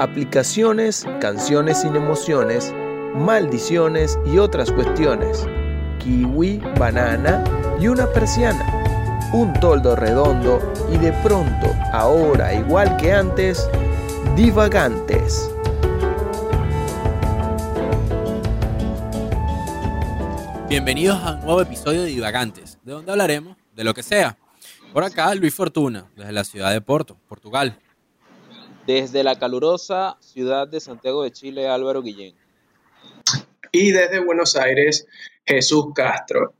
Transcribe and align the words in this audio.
aplicaciones, 0.00 1.06
canciones 1.20 1.82
sin 1.82 1.94
emociones, 1.94 2.72
maldiciones 3.14 4.18
y 4.24 4.38
otras 4.38 4.72
cuestiones, 4.72 5.46
kiwi, 5.98 6.56
banana 6.78 7.44
y 7.78 7.86
una 7.86 8.06
persiana, 8.06 8.64
un 9.34 9.52
toldo 9.60 9.94
redondo 9.94 10.58
y 10.90 10.96
de 10.96 11.12
pronto, 11.22 11.66
ahora 11.92 12.54
igual 12.54 12.96
que 12.96 13.12
antes, 13.12 13.68
divagantes. 14.36 15.50
Bienvenidos 20.66 21.20
a 21.22 21.32
un 21.32 21.40
nuevo 21.40 21.60
episodio 21.60 22.04
de 22.04 22.08
Divagantes, 22.08 22.78
de 22.84 22.92
donde 22.92 23.12
hablaremos 23.12 23.54
de 23.76 23.84
lo 23.84 23.92
que 23.92 24.02
sea. 24.02 24.38
Por 24.94 25.04
acá, 25.04 25.34
Luis 25.34 25.54
Fortuna, 25.54 26.06
desde 26.16 26.32
la 26.32 26.44
ciudad 26.44 26.72
de 26.72 26.80
Porto, 26.80 27.18
Portugal. 27.28 27.78
Desde 28.92 29.22
la 29.22 29.38
calurosa 29.38 30.16
ciudad 30.18 30.66
de 30.66 30.80
Santiago 30.80 31.22
de 31.22 31.30
Chile, 31.30 31.68
Álvaro 31.68 32.02
Guillén. 32.02 32.34
Y 33.70 33.92
desde 33.92 34.18
Buenos 34.18 34.56
Aires, 34.56 35.06
Jesús 35.46 35.94
Castro. 35.94 36.54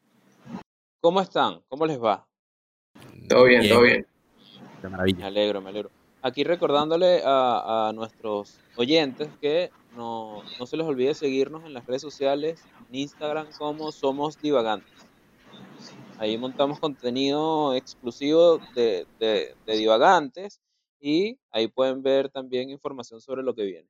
¿Cómo 1.01 1.21
están? 1.21 1.61
¿Cómo 1.69 1.87
les 1.87 2.01
va? 2.01 2.25
Todo 3.29 3.47
bien, 3.47 3.69
todo 3.69 3.81
bien. 3.81 4.07
De 4.81 4.89
maravilla. 4.89 5.19
Me 5.19 5.27
alegro, 5.27 5.61
me 5.61 5.71
alegro. 5.71 5.91
Aquí 6.23 6.45
recordándole 6.45 7.21
a, 7.25 7.89
a 7.89 7.93
nuestros 7.95 8.61
oyentes 8.77 9.29
que 9.41 9.73
no, 9.97 10.45
no 10.61 10.67
se 10.67 10.77
les 10.77 10.87
olvide 10.87 11.15
seguirnos 11.15 11.65
en 11.65 11.75
las 11.75 11.85
redes 11.85 12.03
sociales, 12.03 12.63
en 12.91 12.95
Instagram 12.95 13.49
como 13.59 13.91
Somos 13.91 14.41
Divagantes. 14.41 14.95
Ahí 16.17 16.39
montamos 16.39 16.79
contenido 16.79 17.75
exclusivo 17.75 18.61
de, 18.77 19.05
de, 19.19 19.57
de 19.67 19.77
Divagantes 19.77 20.61
y 21.01 21.39
ahí 21.51 21.69
pueden 21.69 22.03
ver 22.03 22.29
también 22.29 22.71
información 22.71 23.21
sobre 23.21 23.43
lo 23.43 23.55
que 23.55 23.65
viene. 23.65 23.89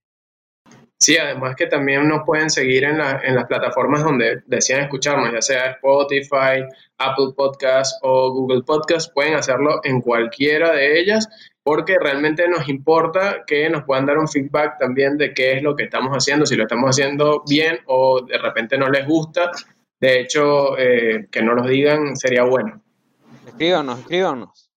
Sí, 0.98 1.16
además 1.16 1.56
que 1.56 1.66
también 1.66 2.06
nos 2.06 2.25
pueden 2.27 2.50
seguir 2.50 2.84
en, 2.84 2.98
la- 2.98 3.20
en 3.25 3.34
las 3.34 3.47
plataformas 3.47 4.05
donde 4.05 4.42
desean 4.47 4.83
escucharnos, 4.83 5.33
ya 5.33 5.41
sea 5.41 5.70
Spotify, 5.72 6.62
Apple 6.98 7.33
Podcasts 7.34 7.98
o 8.03 8.31
Google 8.33 8.62
Podcasts. 8.62 9.11
Pueden 9.12 9.34
hacerlo 9.34 9.81
en 9.84 10.03
cualquiera 10.03 10.72
de 10.72 11.00
ellas 11.00 11.27
porque 11.62 11.97
realmente 11.98 12.47
nos 12.48 12.69
importa 12.69 13.44
que 13.47 13.69
nos 13.70 13.84
puedan 13.84 14.05
dar 14.06 14.19
un 14.19 14.28
feedback 14.28 14.78
también 14.78 15.16
de 15.16 15.33
qué 15.33 15.55
es 15.56 15.62
lo 15.62 15.75
que 15.75 15.84
estamos 15.84 16.12
haciendo, 16.12 16.44
si 16.44 16.55
lo 16.56 16.64
estamos 16.64 16.91
haciendo 16.91 17.42
bien 17.48 17.78
o 17.86 18.20
de 18.22 18.36
repente 18.38 18.77
no 18.77 18.88
les 18.91 19.06
gusta. 19.06 19.50
De 19.98 20.20
hecho, 20.20 20.78
eh, 20.78 21.28
que 21.31 21.42
no 21.42 21.55
nos 21.55 21.66
digan 21.66 22.14
sería 22.16 22.44
bueno. 22.44 22.83
Escríbanos, 23.47 24.00
escríbanos. 24.00 24.69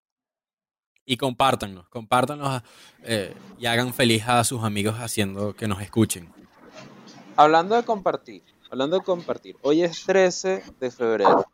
Y 1.05 1.17
compártanlos, 1.17 1.87
compártanlos 1.89 2.61
eh, 3.03 3.33
y 3.59 3.65
hagan 3.65 3.93
feliz 3.93 4.27
a 4.27 4.43
sus 4.43 4.63
amigos 4.63 4.95
haciendo 4.95 5.53
que 5.53 5.67
nos 5.67 5.81
escuchen. 5.81 6.31
Hablando 7.35 7.75
de 7.75 7.83
compartir, 7.83 8.43
hablando 8.71 8.97
de 8.99 9.03
compartir, 9.03 9.57
hoy 9.61 9.83
es 9.83 10.05
13 10.05 10.63
de 10.79 10.91
febrero. 10.91 11.45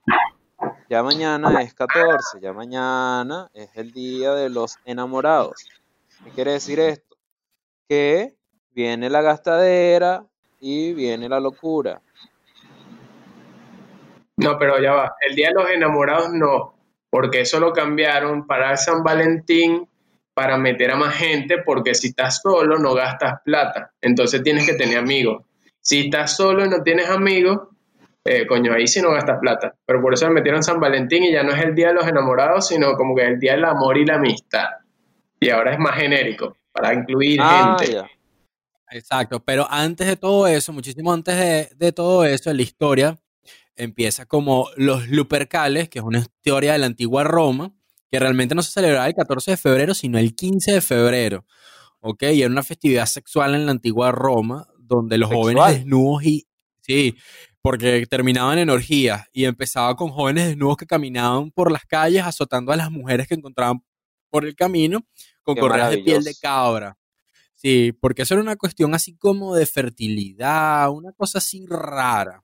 Ya 0.89 1.03
mañana 1.03 1.61
es 1.61 1.73
14, 1.73 2.39
ya 2.41 2.53
mañana 2.53 3.49
es 3.53 3.69
el 3.75 3.91
día 3.91 4.33
de 4.33 4.49
los 4.49 4.77
enamorados. 4.85 5.65
¿Qué 6.23 6.31
quiere 6.31 6.51
decir 6.53 6.79
esto? 6.79 7.15
Que 7.87 8.35
viene 8.71 9.09
la 9.09 9.21
gastadera 9.21 10.25
y 10.59 10.93
viene 10.93 11.29
la 11.29 11.39
locura. 11.39 12.01
No, 14.37 14.57
pero 14.57 14.81
ya 14.81 14.93
va. 14.93 15.15
El 15.27 15.35
Día 15.35 15.49
de 15.49 15.53
los 15.53 15.69
Enamorados 15.69 16.29
no, 16.31 16.73
porque 17.09 17.41
eso 17.41 17.59
lo 17.59 17.73
cambiaron 17.73 18.45
para 18.47 18.75
San 18.77 19.03
Valentín 19.03 19.87
para 20.33 20.57
meter 20.57 20.91
a 20.91 20.95
más 20.95 21.15
gente, 21.15 21.57
porque 21.65 21.93
si 21.93 22.09
estás 22.09 22.39
solo 22.41 22.77
no 22.77 22.93
gastas 22.93 23.41
plata, 23.43 23.91
entonces 24.01 24.41
tienes 24.41 24.65
que 24.65 24.73
tener 24.73 24.97
amigos. 24.97 25.43
Si 25.81 26.05
estás 26.05 26.35
solo 26.37 26.65
y 26.65 26.69
no 26.69 26.81
tienes 26.81 27.09
amigos, 27.09 27.59
eh, 28.23 28.45
coño, 28.47 28.73
ahí 28.73 28.87
sí 28.87 29.01
no 29.01 29.11
gastas 29.11 29.39
plata. 29.39 29.75
Pero 29.85 30.01
por 30.01 30.13
eso 30.13 30.27
le 30.27 30.33
metieron 30.33 30.63
San 30.63 30.79
Valentín 30.79 31.23
y 31.23 31.31
ya 31.31 31.43
no 31.43 31.51
es 31.51 31.61
el 31.63 31.73
Día 31.75 31.87
de 31.87 31.93
los 31.95 32.07
Enamorados, 32.07 32.67
sino 32.67 32.93
como 32.93 33.15
que 33.15 33.25
el 33.25 33.39
Día 33.39 33.53
del 33.53 33.65
Amor 33.65 33.97
y 33.97 34.05
la 34.05 34.15
Amistad. 34.15 34.67
Y 35.39 35.49
ahora 35.49 35.73
es 35.73 35.79
más 35.79 35.95
genérico, 35.95 36.55
para 36.71 36.93
incluir 36.93 37.39
Ah, 37.41 37.75
gente. 37.79 37.93
ya. 37.93 38.09
Exacto, 38.91 39.39
pero 39.39 39.67
antes 39.69 40.07
de 40.07 40.15
todo 40.15 40.47
eso, 40.47 40.73
muchísimo 40.73 41.11
antes 41.13 41.37
de, 41.37 41.69
de 41.75 41.91
todo 41.91 42.25
eso, 42.25 42.51
la 42.53 42.61
historia 42.61 43.17
empieza 43.79 44.25
como 44.25 44.69
los 44.75 45.07
Lupercales, 45.07 45.89
que 45.89 45.99
es 45.99 46.05
una 46.05 46.19
historia 46.19 46.73
de 46.73 46.79
la 46.79 46.85
antigua 46.85 47.23
Roma, 47.23 47.73
que 48.11 48.19
realmente 48.19 48.55
no 48.55 48.61
se 48.61 48.71
celebraba 48.71 49.07
el 49.07 49.15
14 49.15 49.51
de 49.51 49.57
febrero, 49.57 49.93
sino 49.93 50.17
el 50.17 50.35
15 50.35 50.73
de 50.73 50.81
febrero. 50.81 51.45
¿Ok? 52.01 52.23
Y 52.33 52.41
era 52.41 52.51
una 52.51 52.63
festividad 52.63 53.05
sexual 53.05 53.55
en 53.55 53.65
la 53.65 53.71
antigua 53.71 54.11
Roma, 54.11 54.67
donde 54.77 55.17
los 55.17 55.29
jóvenes 55.29 55.65
desnudos 55.67 56.23
y. 56.23 56.47
Sí, 56.81 57.15
porque 57.61 58.05
terminaban 58.09 58.57
en 58.57 58.69
orgías 58.69 59.27
y 59.31 59.45
empezaba 59.45 59.95
con 59.95 60.09
jóvenes 60.09 60.47
desnudos 60.47 60.77
que 60.77 60.85
caminaban 60.85 61.51
por 61.51 61.71
las 61.71 61.85
calles 61.85 62.23
azotando 62.23 62.71
a 62.71 62.77
las 62.77 62.89
mujeres 62.89 63.27
que 63.27 63.35
encontraban 63.35 63.83
por 64.29 64.45
el 64.45 64.55
camino 64.55 65.05
con 65.43 65.55
Qué 65.55 65.61
correas 65.61 65.91
de 65.91 65.99
piel 65.99 66.23
de 66.23 66.35
cabra. 66.35 66.97
Sí, 67.53 67.91
porque 67.91 68.21
eso 68.21 68.35
era 68.35 68.43
una 68.43 68.55
cuestión 68.55 68.95
así 68.95 69.17
como 69.17 69.53
de 69.53 69.65
fertilidad, 69.65 70.89
una 70.89 71.11
cosa 71.11 71.39
así 71.39 71.65
rara. 71.67 72.43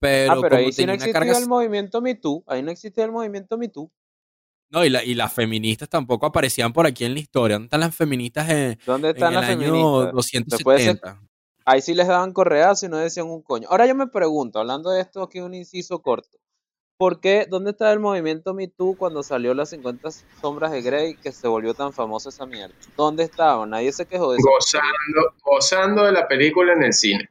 Pero, 0.00 0.32
Ah, 0.32 0.36
pero 0.40 0.48
como 0.56 0.66
ahí 0.66 0.72
sí 0.72 0.86
no 0.86 0.92
existía 0.92 1.12
carga... 1.12 1.38
el 1.38 1.46
movimiento 1.48 2.00
Me 2.00 2.14
Too. 2.14 2.44
Ahí 2.46 2.62
no 2.62 2.70
existía 2.70 3.04
el 3.04 3.12
movimiento 3.12 3.58
Me 3.58 3.68
Too. 3.68 3.90
No, 4.70 4.84
y, 4.84 4.90
la- 4.90 5.02
y 5.02 5.14
las 5.14 5.32
feministas 5.32 5.88
tampoco 5.88 6.26
aparecían 6.26 6.72
por 6.72 6.86
aquí 6.86 7.04
en 7.04 7.14
la 7.14 7.20
historia. 7.20 7.54
¿Dónde 7.56 7.66
están 7.66 7.80
las 7.80 7.96
feministas 7.96 8.48
en, 8.50 8.78
¿Dónde 8.84 9.08
en 9.10 9.14
están 9.16 9.28
el 9.30 9.40
las 9.40 9.48
año 9.50 9.60
feministas? 9.60 10.46
Después 10.46 10.76
de 10.78 10.82
ese- 10.90 11.00
270? 11.00 11.28
Ahí 11.64 11.82
sí 11.82 11.94
les 11.94 12.06
daban 12.06 12.32
correas 12.32 12.82
y 12.82 12.88
no 12.88 12.96
decían 12.98 13.26
un 13.26 13.42
coño. 13.42 13.68
Ahora 13.70 13.86
yo 13.86 13.94
me 13.94 14.06
pregunto, 14.06 14.58
hablando 14.58 14.90
de 14.90 15.00
esto, 15.02 15.22
aquí 15.22 15.40
un 15.40 15.52
inciso 15.54 16.00
corto. 16.00 16.38
¿Por 16.98 17.20
qué? 17.20 17.46
¿Dónde 17.48 17.70
está 17.70 17.92
el 17.92 18.00
movimiento 18.00 18.54
Me 18.54 18.68
Too 18.68 18.96
cuando 18.98 19.22
salió 19.22 19.54
las 19.54 19.70
50 19.70 20.08
sombras 20.40 20.72
de 20.72 20.82
Grey 20.82 21.14
que 21.16 21.30
se 21.32 21.46
volvió 21.46 21.72
tan 21.74 21.92
famosa 21.92 22.28
esa 22.30 22.44
mierda? 22.46 22.74
¿Dónde 22.96 23.22
estaban? 23.24 23.70
Nadie 23.70 23.92
se 23.92 24.06
quejó 24.06 24.32
de 24.32 24.38
eso. 24.38 24.48
Gozando, 24.48 25.34
gozando 25.44 26.04
de 26.04 26.12
la 26.12 26.26
película 26.26 26.72
en 26.72 26.82
el 26.82 26.92
cine. 26.92 27.28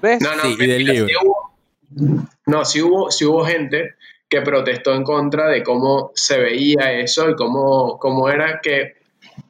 ¿Ves? 0.00 0.20
No, 0.22 0.34
no, 0.36 0.42
Sí, 0.42 0.56
y 0.58 0.66
del 0.66 0.84
libro. 0.84 1.06
sí 1.08 1.12
hubo- 1.22 1.47
no, 2.46 2.64
sí 2.64 2.82
hubo, 2.82 3.10
sí 3.10 3.24
hubo 3.24 3.44
gente 3.44 3.94
que 4.28 4.42
protestó 4.42 4.94
en 4.94 5.04
contra 5.04 5.48
de 5.48 5.62
cómo 5.62 6.12
se 6.14 6.38
veía 6.38 6.92
eso 6.92 7.30
y 7.30 7.34
cómo, 7.34 7.98
cómo 7.98 8.28
era 8.28 8.60
que 8.62 8.96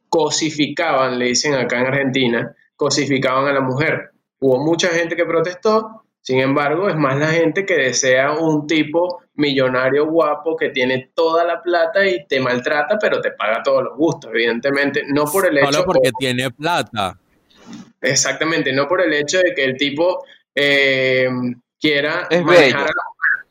cosificaban, 0.09 1.19
le 1.19 1.27
dicen 1.27 1.55
acá 1.55 1.81
en 1.81 1.87
Argentina, 1.87 2.55
cosificaban 2.77 3.47
a 3.47 3.53
la 3.53 3.61
mujer. 3.61 4.13
Hubo 4.41 4.65
mucha 4.65 4.89
gente 4.89 5.17
que 5.17 5.25
protestó, 5.25 6.05
sin 6.21 6.41
embargo, 6.41 6.89
es 6.89 6.97
más 6.97 7.19
la 7.19 7.29
gente 7.29 7.67
que 7.67 7.75
desea 7.75 8.33
un 8.33 8.67
tipo 8.67 9.23
millonario 9.35 10.07
guapo 10.07 10.57
que 10.57 10.71
tiene 10.71 11.11
toda 11.15 11.45
la 11.45 11.63
plata 11.63 12.07
y 12.07 12.27
te 12.27 12.41
maltrata, 12.41 12.99
pero 13.01 13.21
te 13.21 13.33
paga 13.33 13.63
todos 13.63 13.85
los 13.85 13.97
gustos, 13.97 14.31
evidentemente. 14.33 15.05
No 15.09 15.25
por 15.25 15.47
el 15.47 15.59
hecho 15.59 15.73
Solo 15.73 15.85
porque 15.87 16.11
tiene 16.19 16.51
plata. 16.51 17.19
Exactamente, 18.01 18.73
no 18.73 18.87
por 18.87 19.01
el 19.01 19.13
hecho 19.13 19.39
de 19.39 19.55
que 19.55 19.65
el 19.65 19.77
tipo 19.77 20.25
eh, 20.55 21.29
quiera 21.81 22.27
Es 22.31 22.45
manejar 22.45 22.65
bello. 22.65 22.77
a 22.77 22.81
la 22.81 22.87
mujer. 22.87 23.47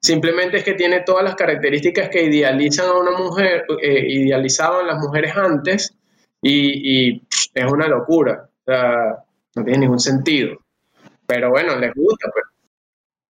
Simplemente 0.00 0.56
es 0.58 0.64
que 0.64 0.74
tiene 0.74 1.00
todas 1.00 1.24
las 1.24 1.34
características 1.34 2.08
que 2.08 2.24
idealizan 2.24 2.86
a 2.88 2.94
una 2.98 3.10
mujer, 3.12 3.66
eh, 3.82 4.06
idealizaban 4.08 4.86
las 4.86 4.98
mujeres 4.98 5.36
antes, 5.36 5.94
y, 6.42 7.10
y, 7.10 7.22
es 7.54 7.72
una 7.72 7.86
locura. 7.86 8.48
O 8.60 8.64
sea, 8.64 9.24
no 9.54 9.64
tiene 9.64 9.80
ningún 9.80 10.00
sentido. 10.00 10.56
Pero 11.26 11.50
bueno, 11.50 11.76
les 11.76 11.92
gusta, 11.94 12.30
pues. 12.32 12.44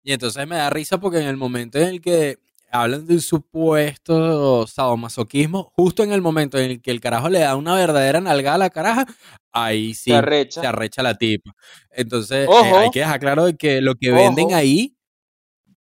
Y 0.02 0.12
entonces 0.12 0.46
me 0.46 0.56
da 0.56 0.70
risa 0.70 0.98
porque 0.98 1.18
en 1.18 1.26
el 1.26 1.36
momento 1.36 1.78
en 1.78 1.88
el 1.88 2.00
que 2.00 2.38
hablan 2.74 3.06
de 3.06 3.14
un 3.14 3.20
supuesto 3.20 4.66
sadomasoquismo, 4.66 5.72
justo 5.76 6.02
en 6.02 6.12
el 6.12 6.20
momento 6.22 6.58
en 6.58 6.72
el 6.72 6.82
que 6.82 6.90
el 6.90 7.00
carajo 7.00 7.28
le 7.28 7.38
da 7.40 7.54
una 7.56 7.76
verdadera 7.76 8.20
nalgada 8.20 8.56
a 8.56 8.58
la 8.58 8.70
caraja, 8.70 9.06
ahí 9.52 9.94
sí 9.94 10.10
Se 10.10 10.16
arrecha. 10.16 10.60
se 10.60 10.66
arrecha 10.66 11.02
la 11.02 11.14
tipa. 11.16 11.52
Entonces, 11.90 12.48
eh, 12.48 12.72
hay 12.76 12.90
que 12.90 12.98
dejar 13.00 13.20
claro 13.20 13.44
de 13.44 13.56
que 13.56 13.80
lo 13.80 13.94
que 13.94 14.10
venden 14.10 14.52
ahí, 14.54 14.96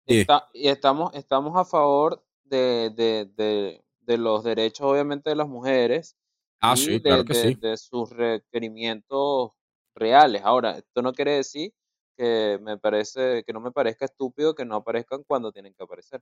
sí, 0.07 0.21
Está- 0.21 0.49
y 0.53 0.69
estamos, 0.69 1.15
estamos 1.15 1.57
a 1.57 1.65
favor 1.65 2.23
de, 2.45 2.91
de, 2.95 3.27
de, 3.37 3.83
de 4.01 4.19
los 4.19 4.45
derechos, 4.45 4.87
obviamente, 4.87 5.31
de 5.31 5.37
las 5.37 5.49
mujeres 5.49 6.17
ah, 6.61 6.75
y 6.77 6.85
sí, 6.85 7.01
claro 7.01 7.25
que 7.25 7.35
sí. 7.35 7.55
de 7.55 7.77
sus 7.79 8.11
requerimientos 8.11 9.53
reales. 9.95 10.43
Ahora, 10.45 10.73
esto 10.79 11.01
no 11.03 11.13
quiere 11.15 11.33
decir 11.37 11.73
que 12.19 12.59
me 12.63 12.77
parece, 12.77 13.45
que 13.47 13.53
no 13.55 13.61
me 13.61 13.73
parezca 13.73 14.05
estúpido 14.05 14.55
que 14.55 14.67
no 14.67 14.77
aparezcan 14.77 15.23
cuando 15.27 15.53
tienen 15.53 15.73
que 15.75 15.83
aparecer. 15.85 16.21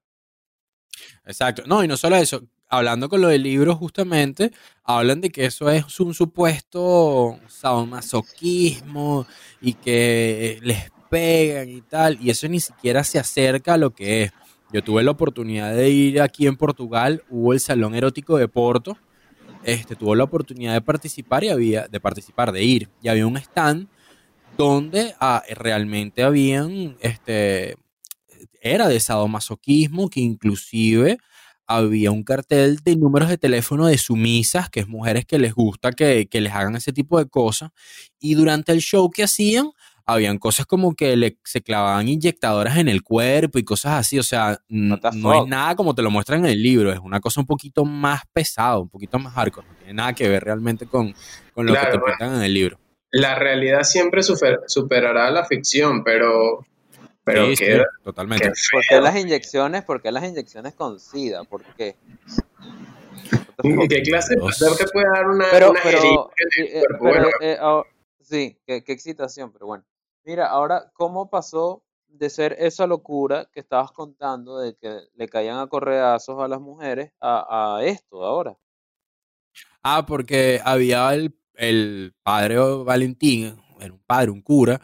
Exacto. 1.24 1.62
No, 1.66 1.84
y 1.84 1.88
no 1.88 1.96
solo 1.96 2.16
eso, 2.16 2.42
hablando 2.68 3.08
con 3.08 3.20
lo 3.20 3.28
del 3.28 3.42
libro 3.42 3.74
justamente, 3.76 4.52
hablan 4.84 5.20
de 5.20 5.30
que 5.30 5.44
eso 5.44 5.70
es 5.70 6.00
un 6.00 6.14
supuesto 6.14 7.38
sadomasoquismo 7.48 9.26
y 9.60 9.74
que 9.74 10.58
les 10.62 10.90
pegan 11.10 11.68
y 11.68 11.82
tal, 11.82 12.18
y 12.20 12.30
eso 12.30 12.48
ni 12.48 12.60
siquiera 12.60 13.04
se 13.04 13.18
acerca 13.18 13.74
a 13.74 13.76
lo 13.76 13.90
que 13.90 14.22
es. 14.24 14.32
Yo 14.72 14.82
tuve 14.82 15.02
la 15.02 15.10
oportunidad 15.10 15.74
de 15.74 15.90
ir 15.90 16.22
aquí 16.22 16.46
en 16.46 16.56
Portugal, 16.56 17.24
hubo 17.28 17.52
el 17.52 17.60
Salón 17.60 17.96
Erótico 17.96 18.36
de 18.38 18.46
Porto, 18.46 18.96
este, 19.64 19.96
tuvo 19.96 20.14
la 20.14 20.24
oportunidad 20.24 20.72
de 20.72 20.80
participar 20.80 21.42
y 21.44 21.48
había, 21.48 21.88
de 21.88 22.00
participar, 22.00 22.52
de 22.52 22.62
ir. 22.62 22.88
Y 23.02 23.08
había 23.08 23.26
un 23.26 23.36
stand 23.36 23.88
donde 24.56 25.14
ah, 25.20 25.42
realmente 25.50 26.22
habían, 26.22 26.96
este, 27.00 27.76
era 28.60 28.88
de 28.88 29.00
sadomasoquismo, 29.00 30.10
que 30.10 30.20
inclusive 30.20 31.18
había 31.66 32.10
un 32.10 32.24
cartel 32.24 32.78
de 32.84 32.96
números 32.96 33.28
de 33.28 33.38
teléfono 33.38 33.86
de 33.86 33.96
sumisas, 33.96 34.68
que 34.70 34.80
es 34.80 34.88
mujeres 34.88 35.24
que 35.24 35.38
les 35.38 35.54
gusta 35.54 35.92
que, 35.92 36.26
que 36.28 36.40
les 36.40 36.52
hagan 36.52 36.74
ese 36.74 36.92
tipo 36.92 37.18
de 37.18 37.28
cosas. 37.28 37.70
Y 38.18 38.34
durante 38.34 38.72
el 38.72 38.80
show 38.80 39.08
que 39.10 39.22
hacían, 39.22 39.70
habían 40.04 40.38
cosas 40.38 40.66
como 40.66 40.94
que 40.94 41.16
le, 41.16 41.38
se 41.44 41.62
clavaban 41.62 42.08
inyectadoras 42.08 42.78
en 42.78 42.88
el 42.88 43.02
cuerpo 43.02 43.58
y 43.58 43.64
cosas 43.64 43.92
así. 43.92 44.18
O 44.18 44.22
sea, 44.22 44.58
no 44.68 44.96
es 44.96 45.46
nada 45.46 45.76
como 45.76 45.94
te 45.94 46.02
lo 46.02 46.10
muestran 46.10 46.44
en 46.44 46.50
el 46.50 46.62
libro. 46.62 46.92
Es 46.92 46.98
una 46.98 47.20
cosa 47.20 47.40
un 47.40 47.46
poquito 47.46 47.84
más 47.84 48.22
pesada, 48.32 48.78
un 48.78 48.88
poquito 48.88 49.18
más 49.18 49.32
hardcore. 49.34 49.68
No 49.68 49.74
tiene 49.76 49.94
nada 49.94 50.12
que 50.12 50.28
ver 50.28 50.42
realmente 50.42 50.86
con, 50.86 51.14
con 51.54 51.66
lo 51.66 51.74
que 51.74 51.86
te 51.86 52.00
cuentan 52.00 52.34
en 52.34 52.42
el 52.42 52.52
libro. 52.54 52.78
La 53.12 53.34
realidad 53.34 53.82
siempre 53.82 54.22
superará 54.22 55.30
la 55.30 55.44
ficción, 55.44 56.04
pero... 56.04 56.66
Pero 57.32 57.84
totalmente. 58.02 58.52
¿Por 58.72 58.82
qué 58.88 59.00
las 59.00 59.16
inyecciones? 59.16 59.84
¿Por 59.84 60.02
qué 60.02 60.12
las 60.12 60.24
inyecciones 60.24 60.74
con 60.74 61.00
SIDA? 61.00 61.44
¿Por 61.44 61.62
qué? 61.76 61.96
¿Qué 63.88 64.02
clase 64.02 64.34
de 64.36 64.76
te 64.78 64.86
puede 64.92 65.06
dar 65.12 65.28
una, 65.28 65.46
pero, 65.50 65.74
pero, 65.82 66.30
eh, 66.56 66.82
eh, 67.42 67.58
oh, 67.60 67.84
sí, 68.20 68.58
qué, 68.66 68.82
qué 68.82 68.92
excitación, 68.92 69.52
pero 69.52 69.66
bueno. 69.66 69.84
Mira, 70.24 70.46
ahora, 70.46 70.90
¿cómo 70.94 71.28
pasó 71.28 71.82
de 72.06 72.30
ser 72.30 72.56
esa 72.58 72.86
locura 72.86 73.48
que 73.52 73.60
estabas 73.60 73.92
contando 73.92 74.58
de 74.58 74.74
que 74.76 75.00
le 75.14 75.28
caían 75.28 75.58
a 75.58 75.66
correazos 75.66 76.42
a 76.42 76.48
las 76.48 76.60
mujeres 76.60 77.12
a, 77.20 77.80
esto 77.82 78.24
ahora? 78.24 78.56
Ah, 79.82 80.04
porque 80.06 80.60
había 80.64 81.14
el, 81.14 82.14
padre 82.22 82.58
Valentín, 82.84 83.60
era 83.80 83.92
un 83.92 84.00
padre, 84.00 84.30
un 84.30 84.42
cura, 84.42 84.80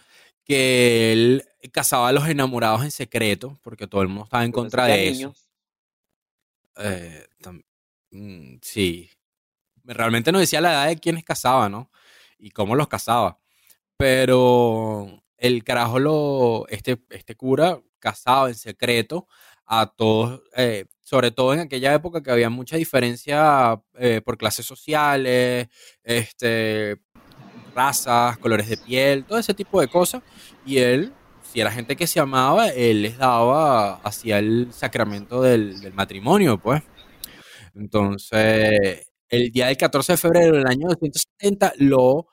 que 0.46 1.12
él 1.12 1.44
casaba 1.72 2.08
a 2.08 2.12
los 2.12 2.28
enamorados 2.28 2.84
en 2.84 2.92
secreto, 2.92 3.58
porque 3.62 3.88
todo 3.88 4.02
el 4.02 4.08
mundo 4.08 4.24
estaba 4.24 4.44
en 4.44 4.52
contra 4.52 4.86
de 4.86 5.08
eso. 5.08 5.34
Eh, 6.76 7.26
mm, 8.12 8.56
sí. 8.62 9.10
Realmente 9.84 10.30
no 10.30 10.38
decía 10.38 10.60
la 10.60 10.72
edad 10.72 10.86
de 10.86 10.98
quienes 10.98 11.24
casaba, 11.24 11.68
¿no? 11.68 11.90
Y 12.38 12.50
cómo 12.50 12.76
los 12.76 12.86
casaba. 12.86 13.40
Pero 13.96 15.24
el 15.36 15.64
carajo 15.64 15.98
lo, 15.98 16.66
este, 16.68 16.98
este 17.10 17.34
cura 17.34 17.80
casaba 17.98 18.48
en 18.48 18.54
secreto 18.54 19.26
a 19.64 19.86
todos, 19.86 20.42
eh, 20.56 20.86
sobre 21.00 21.32
todo 21.32 21.54
en 21.54 21.60
aquella 21.60 21.92
época 21.92 22.22
que 22.22 22.30
había 22.30 22.50
mucha 22.50 22.76
diferencia 22.76 23.80
eh, 23.94 24.20
por 24.24 24.38
clases 24.38 24.64
sociales, 24.64 25.68
este, 26.04 27.00
razas, 27.74 28.38
colores 28.38 28.68
de 28.68 28.76
piel, 28.76 29.24
todo 29.24 29.38
ese 29.38 29.54
tipo 29.54 29.80
de 29.80 29.88
cosas. 29.88 30.22
Y 30.66 30.78
él, 30.78 31.12
si 31.42 31.60
era 31.60 31.70
gente 31.70 31.96
que 31.96 32.06
se 32.06 32.20
amaba, 32.20 32.68
él 32.68 33.02
les 33.02 33.18
daba 33.18 33.96
hacia 33.96 34.38
el 34.38 34.72
sacramento 34.72 35.42
del, 35.42 35.92
matrimonio, 35.94 36.58
pues. 36.58 36.82
Entonces, 37.74 39.06
el 39.28 39.50
día 39.52 39.66
del 39.68 39.76
14 39.76 40.12
de 40.14 40.16
febrero 40.18 40.56
del 40.56 40.66
año 40.66 40.88
270 40.88 41.74
lo 41.78 42.28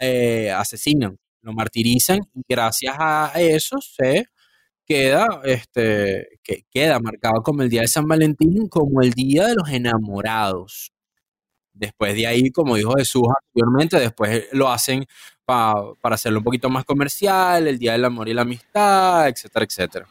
eh, 0.00 0.50
asesinan 0.50 1.18
lo 1.46 1.52
martirizan 1.52 2.18
y 2.34 2.42
gracias 2.48 2.96
a 2.98 3.32
eso 3.36 3.76
se 3.80 4.26
queda, 4.84 5.40
este, 5.44 6.40
que 6.42 6.64
queda 6.70 6.98
marcado 7.00 7.42
como 7.42 7.62
el 7.62 7.70
día 7.70 7.82
de 7.82 7.88
San 7.88 8.06
Valentín, 8.06 8.68
como 8.68 9.00
el 9.02 9.12
día 9.12 9.46
de 9.46 9.54
los 9.54 9.68
enamorados. 9.70 10.92
Después 11.76 12.14
de 12.14 12.26
ahí, 12.26 12.50
como 12.50 12.76
dijo 12.76 12.94
Jesús 12.96 13.24
anteriormente, 13.44 13.98
después 13.98 14.48
lo 14.52 14.68
hacen 14.68 15.06
para 15.44 15.94
hacerlo 16.02 16.38
un 16.38 16.44
poquito 16.44 16.68
más 16.68 16.84
comercial, 16.84 17.68
el 17.68 17.78
Día 17.78 17.92
del 17.92 18.04
Amor 18.04 18.28
y 18.28 18.34
la 18.34 18.42
Amistad, 18.42 19.28
etcétera, 19.28 19.64
etcétera. 19.64 20.06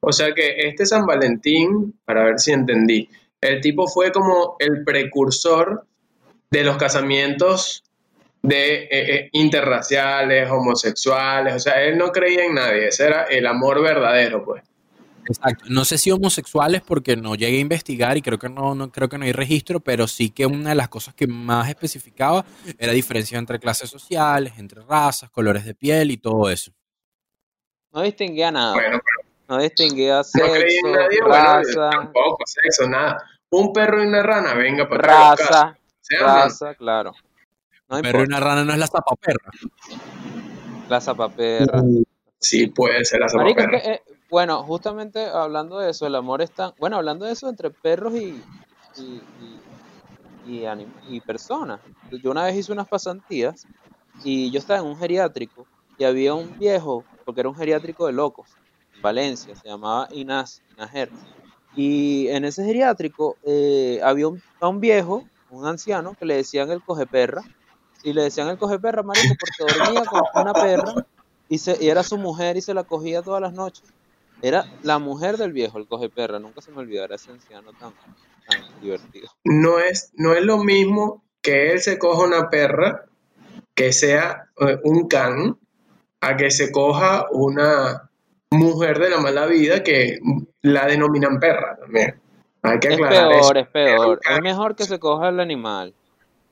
O 0.00 0.12
sea 0.12 0.32
que 0.32 0.68
este 0.68 0.86
San 0.86 1.06
Valentín, 1.06 1.98
para 2.04 2.24
ver 2.24 2.38
si 2.38 2.52
entendí, 2.52 3.08
el 3.40 3.60
tipo 3.60 3.86
fue 3.86 4.10
como 4.10 4.56
el 4.58 4.84
precursor 4.84 5.86
de 6.50 6.64
los 6.64 6.76
casamientos 6.76 7.84
de 8.42 8.84
eh, 8.84 8.88
eh, 8.90 9.28
interraciales, 9.32 10.50
homosexuales, 10.50 11.54
o 11.54 11.58
sea, 11.58 11.82
él 11.82 11.98
no 11.98 12.10
creía 12.10 12.44
en 12.44 12.54
nadie, 12.54 12.88
ese 12.88 13.06
era 13.06 13.24
el 13.24 13.46
amor 13.46 13.82
verdadero, 13.82 14.44
pues. 14.44 14.62
Exacto. 15.28 15.64
No 15.68 15.84
sé 15.84 15.98
si 15.98 16.10
homosexuales 16.10 16.80
porque 16.80 17.14
no 17.14 17.34
llegué 17.34 17.58
a 17.58 17.60
investigar 17.60 18.16
y 18.16 18.22
creo 18.22 18.38
que 18.38 18.48
no, 18.48 18.74
no, 18.74 18.90
creo 18.90 19.08
que 19.10 19.18
no 19.18 19.26
hay 19.26 19.32
registro, 19.32 19.78
pero 19.80 20.06
sí 20.08 20.30
que 20.30 20.46
una 20.46 20.70
de 20.70 20.74
las 20.74 20.88
cosas 20.88 21.14
que 21.14 21.26
más 21.26 21.68
especificaba 21.68 22.46
era 22.78 22.92
diferencia 22.92 23.38
entre 23.38 23.58
clases 23.58 23.90
sociales, 23.90 24.54
entre 24.56 24.82
razas, 24.82 25.30
colores 25.30 25.66
de 25.66 25.74
piel 25.74 26.10
y 26.10 26.16
todo 26.16 26.48
eso. 26.48 26.72
No 27.92 28.02
distinguía 28.02 28.50
nada. 28.50 28.74
no 29.48 29.58
distinguía 29.58 30.24
sexo, 30.24 30.46
no 30.84 30.96
nadie, 30.96 31.20
raza. 31.22 31.90
tampoco 31.90 32.44
sexo, 32.46 32.88
nada. 32.88 33.22
Un 33.50 33.72
perro 33.72 34.02
y 34.02 34.06
una 34.06 34.22
rana, 34.22 34.54
venga 34.54 34.88
para 34.88 35.34
Raza, 35.36 35.78
raza, 36.20 36.74
claro. 36.74 37.12
Pero 38.02 38.22
una 38.22 38.40
rana 38.40 38.64
no 38.64 38.72
es 38.72 38.78
la 38.78 38.86
zapaperra. 38.86 39.50
La 40.88 41.00
zapaperra. 41.00 41.82
Sí, 42.38 42.68
puede 42.68 43.04
ser 43.04 43.20
la 43.20 43.28
zapaperra. 43.28 43.78
Eh, 43.78 44.02
bueno, 44.30 44.62
justamente 44.64 45.26
hablando 45.26 45.78
de 45.78 45.90
eso, 45.90 46.06
el 46.06 46.14
amor 46.14 46.42
está. 46.42 46.74
Bueno, 46.78 46.96
hablando 46.96 47.24
de 47.24 47.32
eso 47.32 47.48
entre 47.48 47.70
perros 47.70 48.14
y, 48.14 48.42
y, 48.96 49.22
y, 50.46 50.64
y, 51.08 51.20
personas. 51.20 51.80
Yo 52.10 52.30
una 52.30 52.44
vez 52.44 52.56
hice 52.56 52.72
unas 52.72 52.88
pasantías 52.88 53.66
y 54.24 54.50
yo 54.50 54.58
estaba 54.58 54.80
en 54.80 54.86
un 54.86 54.96
geriátrico 54.96 55.66
y 55.98 56.04
había 56.04 56.34
un 56.34 56.58
viejo, 56.58 57.04
porque 57.24 57.40
era 57.40 57.48
un 57.48 57.56
geriátrico 57.56 58.06
de 58.06 58.12
locos, 58.12 58.48
en 58.94 59.02
Valencia, 59.02 59.54
se 59.56 59.68
llamaba 59.68 60.08
Inás, 60.12 60.62
Inajer. 60.76 61.10
Y 61.74 62.28
en 62.28 62.44
ese 62.44 62.64
geriátrico 62.64 63.36
eh, 63.44 64.00
había 64.02 64.28
un, 64.28 64.42
un 64.60 64.80
viejo, 64.80 65.24
un 65.50 65.66
anciano, 65.66 66.14
que 66.14 66.24
le 66.24 66.36
decían 66.36 66.70
el 66.70 66.82
coge 66.82 67.06
perra 67.06 67.42
y 68.02 68.12
le 68.12 68.22
decían 68.22 68.48
el 68.48 68.58
coge 68.58 68.78
perra, 68.78 69.02
marico, 69.02 69.34
porque 69.38 69.74
dormía 69.74 70.04
con 70.04 70.22
una 70.42 70.52
perra 70.52 71.06
y, 71.48 71.58
se, 71.58 71.82
y 71.82 71.88
era 71.88 72.02
su 72.02 72.18
mujer 72.18 72.56
y 72.56 72.62
se 72.62 72.74
la 72.74 72.84
cogía 72.84 73.22
todas 73.22 73.40
las 73.40 73.52
noches. 73.52 73.84
Era 74.42 74.66
la 74.82 74.98
mujer 74.98 75.36
del 75.36 75.52
viejo, 75.52 75.78
el 75.78 75.86
coge 75.86 76.08
perra. 76.08 76.38
Nunca 76.38 76.60
se 76.60 76.70
me 76.70 76.78
olvidará 76.78 77.16
ese 77.16 77.30
anciano 77.30 77.72
tan, 77.72 77.92
divertido. 78.80 79.28
No 79.44 79.78
es, 79.78 80.12
no 80.16 80.32
es 80.32 80.42
lo 80.42 80.58
mismo 80.58 81.22
que 81.42 81.72
él 81.72 81.80
se 81.80 81.98
coja 81.98 82.24
una 82.24 82.48
perra, 82.50 83.04
que 83.74 83.92
sea 83.92 84.48
eh, 84.60 84.78
un 84.84 85.08
can, 85.08 85.58
a 86.20 86.36
que 86.36 86.50
se 86.50 86.72
coja 86.72 87.26
una 87.30 88.10
mujer 88.50 88.98
de 88.98 89.10
la 89.10 89.18
mala 89.18 89.46
vida 89.46 89.82
que 89.82 90.18
la 90.62 90.86
denominan 90.86 91.38
perra 91.38 91.76
también. 91.76 92.20
Hay 92.62 92.80
que 92.80 92.88
es 92.88 92.98
peor, 92.98 93.58
es 93.58 93.68
peor. 93.68 94.20
Es 94.28 94.40
mejor 94.40 94.74
que 94.74 94.84
se 94.84 94.98
coja 94.98 95.28
el 95.28 95.40
animal 95.40 95.94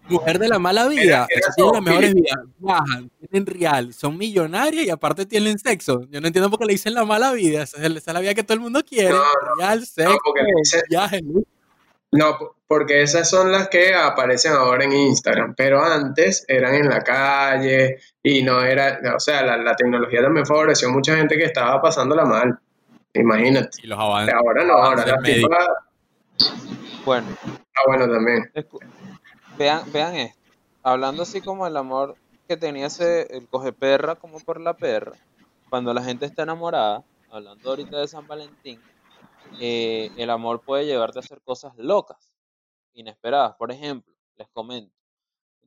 mujer 0.09 0.39
de 0.39 0.49
la 0.49 0.59
mala 0.59 0.89
vida. 0.89 1.27
Esas 1.29 1.55
tienen 1.55 1.73
las 1.75 1.83
mejores 1.83 2.15
vidas. 2.15 2.39
Bajan, 2.59 3.11
tienen 3.19 3.47
real, 3.47 3.93
son 3.93 4.17
millonarias 4.17 4.87
y 4.87 4.91
aparte 4.91 5.27
tienen 5.27 5.59
sexo. 5.59 6.07
Yo 6.11 6.21
no 6.21 6.27
entiendo 6.27 6.51
por 6.51 6.59
qué 6.59 6.67
le 6.67 6.73
dicen 6.73 6.95
la 6.95 7.05
mala 7.05 7.33
vida. 7.33 7.63
Esa 7.63 7.85
es, 7.85 8.07
la 8.07 8.21
vida 8.21 8.35
que 8.35 8.43
todo 8.43 8.55
el 8.55 8.61
mundo 8.61 8.83
quiere. 8.85 9.15
real, 9.59 9.87
sexo, 9.87 10.13
no, 10.13 10.19
porque 10.25 10.43
viaje, 10.89 11.23
¿no? 12.13 12.37
porque 12.67 13.03
esas 13.03 13.29
son 13.29 13.53
las 13.53 13.69
que 13.69 13.95
aparecen 13.95 14.53
ahora 14.53 14.85
en 14.85 14.93
Instagram, 14.93 15.55
pero 15.57 15.83
antes 15.83 16.45
eran 16.49 16.75
en 16.75 16.89
la 16.89 17.01
calle 17.01 17.99
y 18.23 18.43
no 18.43 18.63
era, 18.63 18.99
o 19.15 19.21
sea, 19.21 19.43
la, 19.57 19.77
tecnología 19.77 20.23
también 20.23 20.47
favoreció 20.47 20.89
a 20.89 20.93
mucha 20.93 21.17
gente 21.17 21.37
que 21.37 21.45
estaba 21.45 21.81
pasándola 21.81 22.25
mal. 22.25 22.59
Imagínate. 23.15 23.79
Y 23.83 23.87
los 23.87 23.99
avances. 23.99 24.35
Ahora 24.35 24.65
no, 24.65 24.75
ahora 24.75 25.07
la 25.07 25.17
Bueno. 27.05 27.27
Ah, 27.45 27.81
bueno, 27.87 28.09
también. 28.11 28.51
Vean, 29.59 29.91
vean 29.91 30.15
esto. 30.17 30.41
Hablando 30.83 31.23
así 31.23 31.41
como 31.41 31.67
el 31.67 31.77
amor 31.77 32.19
que 32.47 32.57
tenía 32.57 32.87
ese, 32.87 33.23
el 33.35 33.49
coge 33.49 33.73
perra 33.73 34.17
como 34.17 34.39
por 34.41 34.61
la 34.61 34.77
perra, 34.77 35.17
cuando 35.71 35.95
la 35.95 36.03
gente 36.05 36.27
está 36.27 36.43
enamorada, 36.43 37.05
hablando 37.31 37.71
ahorita 37.71 37.99
de 37.99 38.09
San 38.09 38.27
Valentín, 38.27 38.81
eh, 39.61 40.11
el 40.17 40.31
amor 40.31 40.63
puede 40.63 40.85
llevarte 40.87 41.19
a 41.19 41.21
hacer 41.21 41.41
cosas 41.43 41.75
locas, 41.77 42.33
inesperadas. 42.93 43.57
Por 43.57 43.73
ejemplo, 43.73 44.15
les 44.37 44.49
comento 44.51 44.93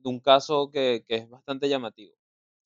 un 0.04 0.20
caso 0.20 0.70
que, 0.70 1.04
que 1.08 1.16
es 1.16 1.28
bastante 1.28 1.68
llamativo. 1.68 2.14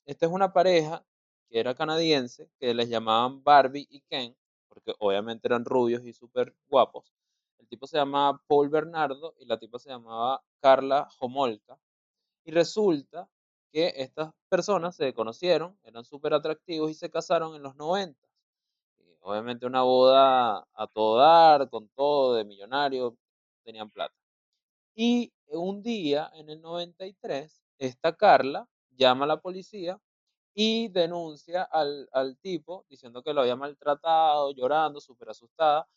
Esta 0.07 0.27
es 0.27 0.33
una 0.33 0.53
pareja 0.53 1.05
que 1.49 1.59
era 1.61 1.75
canadiense, 1.75 2.51
que 2.61 2.75
les 2.75 2.89
llamaban 2.89 3.43
Barbie 3.43 3.87
y 3.91 4.03
Ken, 4.03 4.37
porque 4.69 4.95
obviamente 4.99 5.49
eran 5.49 5.65
rubios 5.65 6.05
y 6.05 6.13
súper 6.13 6.55
guapos. 6.69 7.14
Tipo 7.75 7.89
se 7.89 7.97
llamaba 7.97 8.41
Paul 8.47 8.69
Bernardo 8.69 9.35
y 9.37 9.47
la 9.47 9.59
tipa 9.59 9.81
se 9.81 9.89
llamaba 9.89 10.41
Carla 10.61 11.09
Homolka. 11.19 11.77
Y 12.45 12.53
resulta 12.53 13.29
que 13.73 13.93
estas 13.97 14.33
personas 14.49 14.95
se 14.95 15.13
conocieron, 15.13 15.77
eran 15.83 16.05
súper 16.05 16.35
atractivos 16.35 16.89
y 16.93 16.95
se 16.95 17.11
casaron 17.11 17.57
en 17.57 17.65
los 17.65 17.75
90. 17.75 18.29
obviamente 19.23 19.67
una 19.67 19.83
boda 19.83 20.69
a 20.73 20.87
todo 20.87 21.17
dar, 21.19 21.69
con 21.69 21.89
todo, 21.89 22.35
de 22.35 22.45
millonario, 22.45 23.17
tenían 23.65 23.91
plata. 23.91 24.15
Y 24.95 25.33
un 25.49 25.83
día, 25.83 26.31
en 26.35 26.51
el 26.51 26.61
93, 26.61 27.61
esta 27.79 28.15
Carla 28.17 28.69
llama 28.91 29.25
a 29.25 29.29
la 29.29 29.41
policía 29.41 30.01
y 30.55 30.89
denuncia 30.91 31.65
al, 31.65 32.09
al 32.13 32.39
tipo 32.39 32.87
diciendo 32.89 33.23
que 33.25 33.35
lo 33.35 33.41
había 33.41 33.57
maltratado, 33.57 34.53
llorando, 34.53 35.01
súper 35.01 35.31
asustada. 35.31 35.89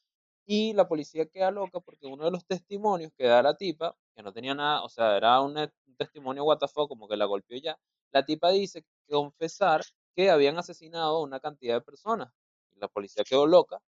Y 0.50 0.74
la 0.74 0.88
policía 0.88 1.26
queda 1.28 1.52
loca 1.52 1.82
porque 1.82 2.08
uno 2.08 2.24
de 2.24 2.32
los 2.32 2.46
testimonios 2.46 3.12
que 3.18 3.26
da 3.28 3.44
la 3.44 3.58
tipa, 3.58 3.98
que 4.16 4.24
no 4.24 4.32
tenía 4.32 4.56
nada, 4.56 4.82
o 4.84 4.90
sea, 4.90 5.18
era 5.18 5.42
un, 5.42 5.56
testimonio 5.98 6.46
WTF, 6.46 6.88
como 6.88 7.08
que 7.08 7.18
la 7.18 7.26
golpeó 7.26 7.58
ya, 7.60 7.78
la 8.12 8.24
tipa 8.24 8.50
dice 8.52 8.84
que 8.84 9.14
confesar 9.14 9.84
que 10.16 10.30
habían 10.30 10.58
asesinado 10.58 11.18
a 11.18 11.22
una 11.22 11.40
cantidad 11.42 11.76
de 11.76 11.82
personas. 11.82 12.32
La 12.76 12.88
policía 12.88 13.24
quedó 13.24 13.46
loca 13.46 13.82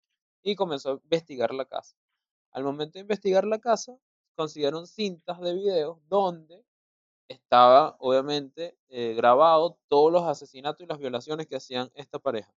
y 0.42 0.56
comenzó 0.56 0.92
a 0.92 0.94
investigar 0.94 1.54
la 1.54 1.66
casa. 1.66 1.96
Al 2.52 2.64
momento 2.64 2.94
de 2.94 3.02
investigar 3.02 3.46
la 3.46 3.60
casa, 3.60 3.98
consiguieron 4.36 4.88
cintas 4.88 5.40
de 5.42 5.54
video 5.54 6.02
donde 6.08 6.66
estaba 7.28 7.98
obviamente 8.00 8.78
eh, 8.90 9.14
grabado 9.14 9.78
todos 9.90 10.12
los 10.12 10.24
asesinatos 10.24 10.82
y 10.82 10.88
las 10.88 10.98
violaciones 10.98 11.48
que 11.48 11.58
hacían 11.58 11.92
esta 11.94 12.20
pareja. 12.20 12.52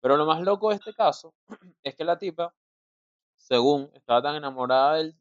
Pero 0.00 0.16
lo 0.16 0.26
más 0.26 0.40
loco 0.42 0.70
de 0.70 0.76
este 0.76 0.94
caso 0.94 1.34
es 1.82 1.94
que 1.94 2.04
la 2.04 2.18
tipa, 2.18 2.54
según 3.50 3.90
estaba 3.94 4.22
tan 4.22 4.36
enamorada 4.36 4.94
del, 4.94 5.16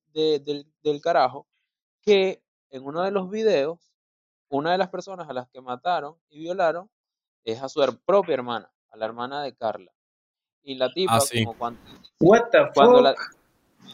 del 0.83 1.01
carajo, 1.01 1.47
que 2.03 2.43
en 2.69 2.85
uno 2.85 3.01
de 3.01 3.09
los 3.09 3.27
videos, 3.31 3.79
una 4.49 4.71
de 4.71 4.77
las 4.77 4.89
personas 4.89 5.27
a 5.27 5.33
las 5.33 5.49
que 5.49 5.61
mataron 5.61 6.15
y 6.29 6.39
violaron 6.39 6.89
es 7.43 7.61
a 7.63 7.67
su 7.67 7.81
propia 8.05 8.35
hermana, 8.35 8.71
a 8.91 8.97
la 8.97 9.05
hermana 9.05 9.41
de 9.41 9.55
Carla. 9.55 9.91
Y 10.61 10.75
la 10.75 10.91
tipa, 10.93 11.17
Ah, 11.17 11.21
sí. 11.21 11.43
como 11.43 11.57
cuando, 11.57 11.81
What 12.19 12.49
the 12.51 12.67
cuando 12.75 13.01
la, 13.01 13.13
fuck? 13.13 13.21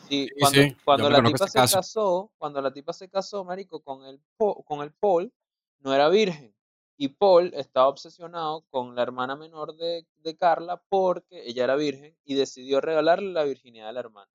sí, 0.09 0.27
Sí, 0.27 0.31
cuando, 0.39 0.61
sí, 0.61 0.75
cuando 0.83 1.09
la 1.09 1.23
tipa 1.23 1.47
se 1.47 1.59
caso. 1.59 1.75
casó, 1.77 2.31
cuando 2.37 2.61
la 2.61 2.73
tipa 2.73 2.91
se 2.91 3.09
casó, 3.09 3.45
marico, 3.45 3.79
con 3.81 4.03
el, 4.05 4.19
Po- 4.35 4.63
con 4.63 4.81
el 4.81 4.91
Paul, 4.91 5.31
no 5.79 5.93
era 5.93 6.09
virgen. 6.09 6.53
Y 6.97 7.09
Paul 7.09 7.51
estaba 7.55 7.87
obsesionado 7.89 8.63
con 8.69 8.95
la 8.95 9.03
hermana 9.03 9.35
menor 9.35 9.75
de, 9.75 10.05
de 10.23 10.37
Carla 10.37 10.81
porque 10.89 11.43
ella 11.47 11.65
era 11.65 11.75
virgen 11.75 12.15
y 12.25 12.35
decidió 12.35 12.81
regalarle 12.81 13.31
la 13.33 13.43
virginidad 13.43 13.89
a 13.89 13.93
la 13.93 13.99
hermana. 14.01 14.31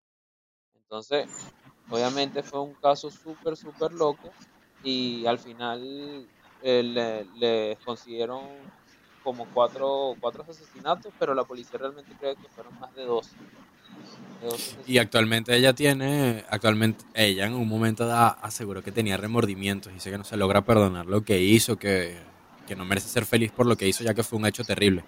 Entonces, 0.75 1.29
obviamente 1.89 2.43
fue 2.43 2.61
un 2.63 2.75
caso 2.77 3.11
súper, 3.11 3.57
súper 3.57 3.93
loco 3.93 4.35
y 4.83 5.27
al 5.27 5.39
final 5.39 6.29
eh, 6.63 6.83
le, 6.83 7.25
le 7.27 7.79
consiguieron 7.85 8.71
como 9.23 9.47
cuatro, 9.53 10.17
cuatro 10.21 10.45
asesinatos, 10.49 11.13
pero 11.19 11.35
la 11.35 11.45
policía 11.45 11.79
realmente 11.79 12.15
cree 12.17 12.37
que 12.37 12.49
fueron 12.49 12.79
más 12.79 12.95
de 12.95 13.03
12. 13.05 13.37
de 14.41 14.47
12 14.47 14.83
Y 14.87 14.99
actualmente 14.99 15.55
ella 15.57 15.75
tiene, 15.75 16.45
actualmente 16.49 17.05
ella 17.15 17.47
en 17.47 17.55
un 17.55 17.69
momento 17.69 18.07
da- 18.07 18.29
aseguró 18.29 18.83
que 18.83 18.93
tenía 18.93 19.17
remordimientos, 19.17 19.93
dice 19.93 20.11
que 20.11 20.19
no 20.19 20.25
se 20.25 20.37
logra 20.37 20.65
perdonar 20.65 21.07
lo 21.07 21.23
que 21.23 21.41
hizo, 21.41 21.77
que, 21.77 22.17
que 22.71 22.77
no 22.77 22.85
merece 22.85 23.09
ser 23.09 23.27
feliz 23.27 23.51
por 23.51 23.67
lo 23.67 23.77
que 23.77 23.89
hizo 23.89 24.05
ya 24.05 24.15
que 24.15 24.23
fue 24.23 24.39
un 24.39 24.47
hecho 24.47 24.63
terrible. 24.63 25.05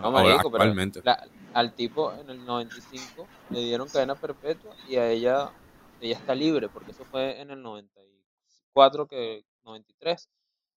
No, 0.00 0.10
marico, 0.10 0.50
pero 0.50 0.64
actualmente. 0.64 1.00
la- 1.04 1.24
al 1.54 1.72
tipo 1.76 2.12
en 2.14 2.28
el 2.28 2.44
95 2.44 3.24
le 3.50 3.60
dieron 3.60 3.88
cadena 3.88 4.16
perpetua 4.16 4.74
y 4.88 4.96
a 4.96 5.08
ella, 5.08 5.52
ella 6.00 6.16
está 6.16 6.34
libre, 6.34 6.68
porque 6.68 6.90
eso 6.90 7.04
fue 7.04 7.40
en 7.40 7.52
el 7.52 7.62
94, 7.62 9.06
que 9.06 9.44
93. 9.64 10.28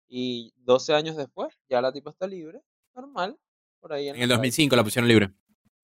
Y 0.07 0.53
12 0.57 0.93
años 0.93 1.15
después, 1.17 1.55
ya 1.69 1.81
la 1.81 1.91
tipa 1.91 2.11
está 2.11 2.27
libre, 2.27 2.61
normal, 2.93 3.35
por 3.79 3.93
ahí 3.93 4.09
en 4.09 4.15
En 4.17 4.21
el 4.21 4.29
la 4.29 4.35
calle. 4.35 4.41
2005 4.49 4.75
la 4.75 4.83
pusieron 4.83 5.07
libre. 5.07 5.31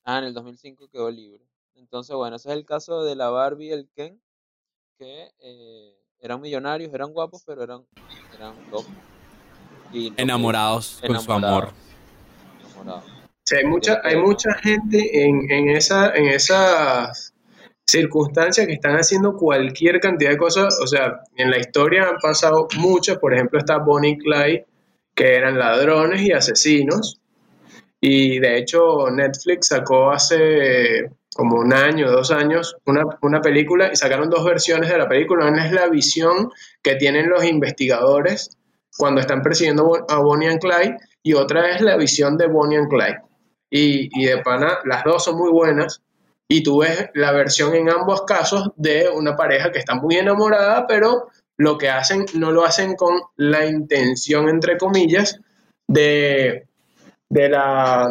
Ah, 0.04 0.20
en 0.20 0.26
el 0.26 0.36
2005 0.36 0.88
quedó 0.90 1.10
libre. 1.10 1.44
Entonces, 1.74 2.16
bueno, 2.16 2.36
ese 2.36 2.50
es 2.50 2.56
el 2.56 2.64
caso 2.66 3.04
de 3.04 3.16
la 3.16 3.32
Barbie 3.32 3.70
y 3.70 3.72
el 3.72 3.90
Ken, 3.96 4.22
que 5.00 5.32
eh, 5.40 5.98
eran 6.20 6.40
millonarios, 6.42 6.94
eran 6.94 7.12
guapos, 7.12 7.42
pero 7.44 7.64
eran, 7.64 7.88
eran 8.36 8.54
locos. 8.70 8.86
Y 9.94 10.14
Enamorados 10.18 11.02
con 11.06 11.20
su 11.20 11.32
amor. 11.32 11.70
Sí, 13.44 13.56
hay 13.56 13.66
mucha, 13.66 14.02
hay 14.04 14.16
mucha 14.16 14.54
gente 14.56 15.26
en, 15.26 15.52
en, 15.52 15.70
esa, 15.70 16.14
en 16.16 16.28
esas 16.28 17.34
circunstancias 17.86 18.66
que 18.68 18.74
están 18.74 18.96
haciendo 18.96 19.36
cualquier 19.36 20.00
cantidad 20.00 20.32
de 20.32 20.38
cosas. 20.38 20.80
O 20.82 20.88
sea, 20.88 21.22
en 21.36 21.52
la 21.52 21.60
historia 21.60 22.08
han 22.08 22.18
pasado 22.22 22.68
muchas. 22.78 23.18
Por 23.18 23.34
ejemplo, 23.34 23.60
está 23.60 23.78
Bonnie 23.78 24.12
y 24.12 24.18
Clyde, 24.18 24.66
que 25.14 25.36
eran 25.36 25.60
ladrones 25.60 26.22
y 26.22 26.32
asesinos. 26.32 27.20
Y 28.00 28.40
de 28.40 28.58
hecho, 28.58 29.10
Netflix 29.12 29.68
sacó 29.68 30.12
hace 30.12 31.12
como 31.36 31.58
un 31.60 31.74
año, 31.74 32.12
dos 32.12 32.32
años, 32.32 32.76
una, 32.86 33.04
una 33.22 33.42
película 33.42 33.90
y 33.92 33.96
sacaron 33.96 34.30
dos 34.30 34.44
versiones 34.44 34.90
de 34.90 34.98
la 34.98 35.08
película. 35.08 35.46
Una 35.46 35.66
es 35.66 35.72
la 35.72 35.88
visión 35.88 36.52
que 36.82 36.96
tienen 36.96 37.30
los 37.30 37.44
investigadores 37.44 38.58
cuando 38.98 39.22
están 39.22 39.42
persiguiendo 39.42 40.06
a 40.08 40.20
Bonnie 40.20 40.50
and 40.50 40.60
Clyde 40.60 40.98
y 41.24 41.34
otra 41.34 41.72
es 41.72 41.82
la 41.82 41.98
visión 41.98 42.38
de 42.38 42.48
Bonnie 42.48 42.78
and 42.78 42.90
Clyde. 42.90 43.22
Y, 43.70 44.10
y 44.20 44.26
de 44.26 44.40
pana, 44.40 44.80
las 44.86 45.04
dos 45.04 45.24
son 45.24 45.38
muy 45.38 45.50
buenas. 45.50 46.02
Y 46.48 46.64
tú 46.64 46.80
ves 46.80 47.10
la 47.14 47.32
versión 47.32 47.74
en 47.76 47.90
ambos 47.90 48.24
casos 48.24 48.72
de 48.76 49.08
una 49.10 49.36
pareja 49.36 49.72
que 49.72 49.80
está 49.80 49.96
muy 49.96 50.18
enamorada, 50.18 50.86
pero 50.86 51.30
lo 51.58 51.78
que 51.78 51.90
hacen 51.90 52.26
no 52.34 52.52
lo 52.52 52.66
hacen 52.66 52.96
con 52.96 53.22
la 53.38 53.66
intención, 53.66 54.50
entre 54.50 54.78
comillas, 54.78 55.40
de, 55.88 56.68
de 57.30 57.50
la 57.50 58.10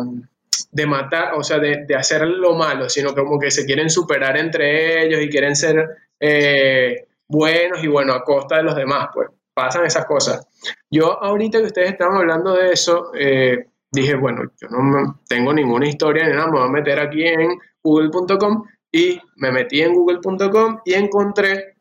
de 0.72 0.86
matar, 0.86 1.34
o 1.34 1.42
sea, 1.42 1.58
de, 1.58 1.84
de 1.86 1.96
hacer 1.96 2.26
lo 2.26 2.54
malo, 2.54 2.88
sino 2.88 3.14
como 3.14 3.38
que 3.38 3.50
se 3.50 3.66
quieren 3.66 3.90
superar 3.90 4.36
entre 4.36 5.04
ellos 5.04 5.20
y 5.20 5.28
quieren 5.28 5.56
ser 5.56 5.84
eh, 6.18 7.06
buenos 7.26 7.82
y 7.82 7.88
bueno, 7.88 8.12
a 8.12 8.22
costa 8.22 8.58
de 8.58 8.62
los 8.62 8.76
demás, 8.76 9.08
pues 9.12 9.28
pasan 9.60 9.84
esas 9.84 10.06
cosas. 10.06 10.46
Yo 10.90 11.22
ahorita 11.22 11.58
que 11.58 11.66
ustedes 11.66 11.90
estaban 11.90 12.16
hablando 12.16 12.54
de 12.54 12.72
eso, 12.72 13.12
eh, 13.14 13.66
dije, 13.92 14.14
bueno, 14.14 14.42
yo 14.58 14.68
no 14.68 15.20
tengo 15.28 15.52
ninguna 15.52 15.86
historia 15.86 16.26
nada, 16.28 16.46
me 16.46 16.58
voy 16.58 16.68
a 16.68 16.72
meter 16.72 16.98
aquí 16.98 17.26
en 17.26 17.58
google.com 17.82 18.64
y 18.90 19.20
me 19.36 19.52
metí 19.52 19.82
en 19.82 19.92
google.com 19.92 20.78
y 20.84 20.94
encontré 20.94 21.76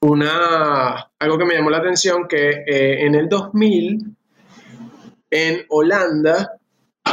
una, 0.00 1.10
algo 1.18 1.38
que 1.38 1.44
me 1.44 1.54
llamó 1.54 1.70
la 1.70 1.78
atención, 1.78 2.28
que 2.28 2.50
eh, 2.66 3.06
en 3.06 3.14
el 3.14 3.28
2000, 3.28 4.16
en 5.30 5.66
Holanda, 5.70 6.52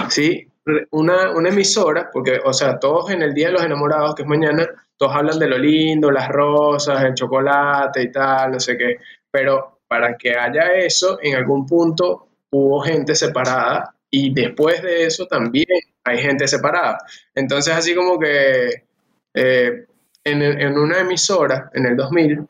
¿sí? 0.09 0.47
Una, 0.91 1.31
una 1.31 1.49
emisora, 1.49 2.09
porque, 2.11 2.39
o 2.43 2.51
sea, 2.51 2.77
todos 2.77 3.09
en 3.11 3.21
el 3.21 3.33
Día 3.33 3.47
de 3.47 3.53
los 3.53 3.63
Enamorados, 3.63 4.15
que 4.15 4.23
es 4.23 4.27
mañana, 4.27 4.67
todos 4.97 5.15
hablan 5.15 5.39
de 5.39 5.47
lo 5.47 5.57
lindo, 5.57 6.11
las 6.11 6.27
rosas, 6.27 7.03
el 7.03 7.13
chocolate 7.13 8.03
y 8.03 8.11
tal, 8.11 8.51
no 8.51 8.59
sé 8.59 8.77
qué, 8.77 8.97
pero 9.31 9.76
para 9.87 10.17
que 10.17 10.35
haya 10.35 10.73
eso, 10.73 11.19
en 11.21 11.35
algún 11.35 11.65
punto 11.65 12.27
hubo 12.49 12.81
gente 12.81 13.15
separada 13.15 13.93
y 14.09 14.33
después 14.33 14.81
de 14.81 15.05
eso 15.05 15.25
también 15.27 15.67
hay 16.03 16.19
gente 16.19 16.47
separada. 16.47 16.97
Entonces, 17.35 17.73
así 17.73 17.93
como 17.93 18.17
que 18.17 18.85
eh, 19.33 19.85
en, 20.23 20.77
una 20.77 20.99
emisora, 20.99 21.69
en 21.73 21.85
el 21.85 21.95
2000, 21.95 22.47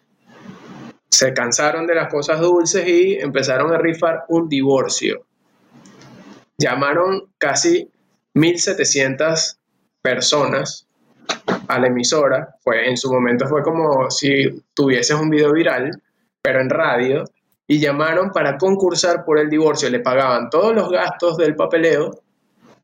se 1.10 1.34
cansaron 1.34 1.88
de 1.88 1.96
las 1.96 2.10
cosas 2.12 2.40
dulces 2.40 2.88
y 2.88 3.16
empezaron 3.16 3.74
a 3.74 3.78
rifar 3.78 4.26
un 4.30 4.48
divorcio. 4.48 5.26
Llamaron 6.58 7.32
casi 7.38 7.90
1.700 8.34 9.58
personas 10.02 10.88
a 11.68 11.80
la 11.80 11.88
emisora. 11.88 12.56
Fue, 12.64 12.88
en 12.88 12.98
su 12.98 13.12
momento 13.12 13.48
fue 13.48 13.64
como 13.64 14.10
si 14.10 14.64
tuvieses 14.74 15.18
un 15.20 15.30
video 15.30 15.54
viral, 15.54 15.92
pero 16.48 16.62
en 16.62 16.70
radio. 16.70 17.26
Y 17.68 17.82
llamaron 17.82 18.32
para 18.32 18.58
concursar 18.58 19.26
por 19.26 19.38
el 19.38 19.50
divorcio. 19.50 19.90
Le 19.90 20.00
pagaban 20.00 20.50
todos 20.50 20.74
los 20.74 20.90
gastos 20.90 21.36
del 21.36 21.58
papeleo 21.58 22.22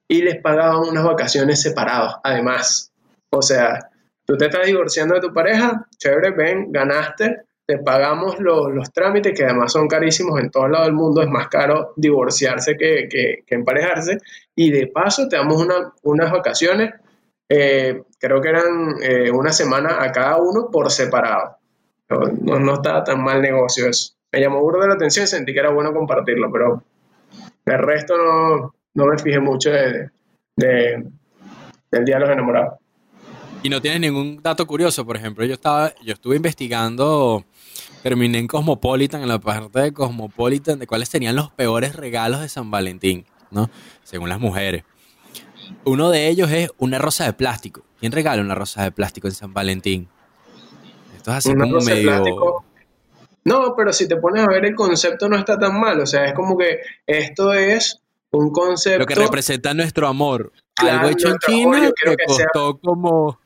y 0.06 0.22
les 0.22 0.42
pagaban 0.42 0.90
unas 0.90 1.06
vacaciones 1.06 1.62
separadas, 1.62 2.16
además. 2.22 2.92
O 3.30 3.42
sea, 3.42 3.80
tú 4.26 4.36
te 4.36 4.48
estás 4.48 4.66
divorciando 4.66 5.16
de 5.16 5.22
tu 5.22 5.34
pareja, 5.34 5.88
chévere, 5.98 6.32
ven, 6.32 6.74
ganaste, 6.74 7.44
te 7.66 7.78
pagamos 7.78 8.38
los, 8.42 8.74
los 8.74 8.92
trámites, 8.92 9.32
que 9.34 9.46
además 9.46 9.72
son 9.72 9.88
carísimos 9.88 10.38
en 10.42 10.52
todo 10.52 10.68
lado 10.68 10.84
del 10.84 10.94
mundo, 10.94 11.22
es 11.22 11.30
más 11.30 11.48
caro 11.48 11.94
divorciarse 11.96 12.76
que, 12.76 13.08
que, 13.10 13.46
que 13.48 13.56
emparejarse, 13.56 14.18
y 14.54 14.72
de 14.72 14.88
paso 14.88 15.30
te 15.30 15.38
damos 15.38 15.62
una, 15.62 15.94
unas 16.02 16.30
vacaciones, 16.30 16.92
eh, 17.48 18.04
creo 18.20 18.42
que 18.42 18.50
eran 18.50 18.96
eh, 19.02 19.32
una 19.32 19.54
semana 19.54 20.04
a 20.04 20.12
cada 20.12 20.36
uno 20.36 20.70
por 20.70 20.92
separado. 20.92 21.63
No, 22.20 22.74
estaba 22.74 23.04
tan 23.04 23.24
mal 23.24 23.42
negocio 23.42 23.88
eso. 23.88 24.14
Me 24.32 24.40
llamó 24.42 24.62
burda 24.62 24.88
la 24.88 24.96
atención 24.96 25.26
y 25.26 25.28
sentí 25.28 25.54
que 25.54 25.60
era 25.60 25.70
bueno 25.72 25.94
compartirlo, 25.94 26.52
pero 26.52 26.84
el 27.66 27.80
resto 27.80 28.16
no, 28.18 28.74
no 28.94 29.06
me 29.06 29.18
fijé 29.18 29.40
mucho 29.40 29.70
de, 29.72 30.10
de- 30.56 31.06
del 31.92 32.06
Día 32.06 32.16
de 32.16 32.22
los 32.22 32.30
Enamorados. 32.32 32.80
Y 33.62 33.70
no 33.70 33.80
tienes 33.82 34.02
ningún 34.02 34.42
dato 34.42 34.66
curioso, 34.68 35.06
por 35.06 35.16
ejemplo, 35.16 35.46
yo 35.46 35.54
estaba, 35.54 35.94
yo 36.04 36.14
estuve 36.14 36.36
investigando, 36.36 37.46
terminé 38.02 38.40
en 38.40 38.48
Cosmopolitan, 38.48 39.22
en 39.22 39.30
la 39.30 39.40
parte 39.40 39.80
de 39.80 39.94
Cosmopolitan, 39.94 40.80
de 40.80 40.88
cuáles 40.88 41.08
serían 41.08 41.36
los 41.36 41.50
peores 41.52 41.96
regalos 41.96 42.42
de 42.42 42.50
San 42.50 42.70
Valentín, 42.72 43.26
¿no? 43.52 43.70
Según 44.04 44.28
las 44.28 44.40
mujeres. 44.40 44.84
Uno 45.86 46.10
de 46.10 46.28
ellos 46.28 46.52
es 46.52 46.72
una 46.78 47.00
rosa 47.00 47.24
de 47.26 47.34
plástico. 47.34 47.84
¿Quién 48.00 48.12
regala 48.12 48.42
una 48.42 48.54
rosa 48.56 48.84
de 48.84 48.92
plástico 48.92 49.28
en 49.30 49.34
San 49.34 49.54
Valentín? 49.54 50.10
Esto 51.24 51.32
es 51.32 51.38
así 51.38 51.50
Una 51.52 51.66
como 51.66 51.80
medio... 51.80 52.64
No, 53.46 53.74
pero 53.76 53.92
si 53.92 54.08
te 54.08 54.18
pones 54.18 54.44
a 54.44 54.48
ver 54.48 54.66
el 54.66 54.76
concepto 54.76 55.28
no 55.28 55.38
está 55.38 55.58
tan 55.58 55.80
mal, 55.80 56.00
o 56.00 56.06
sea, 56.06 56.26
es 56.26 56.34
como 56.34 56.58
que 56.58 56.80
esto 57.08 57.54
es 57.54 58.02
un 58.32 58.52
concepto... 58.52 59.00
Lo 59.00 59.06
que 59.06 59.16
representa 59.16 59.74
nuestro 59.74 60.08
amor. 60.08 60.52
Claro, 60.76 61.00
Algo 61.00 61.10
hecho 61.12 61.28
en 61.30 61.38
China 61.40 61.92
que 61.96 62.34
sea- 62.34 62.48
costó 62.54 62.78
como... 62.78 63.38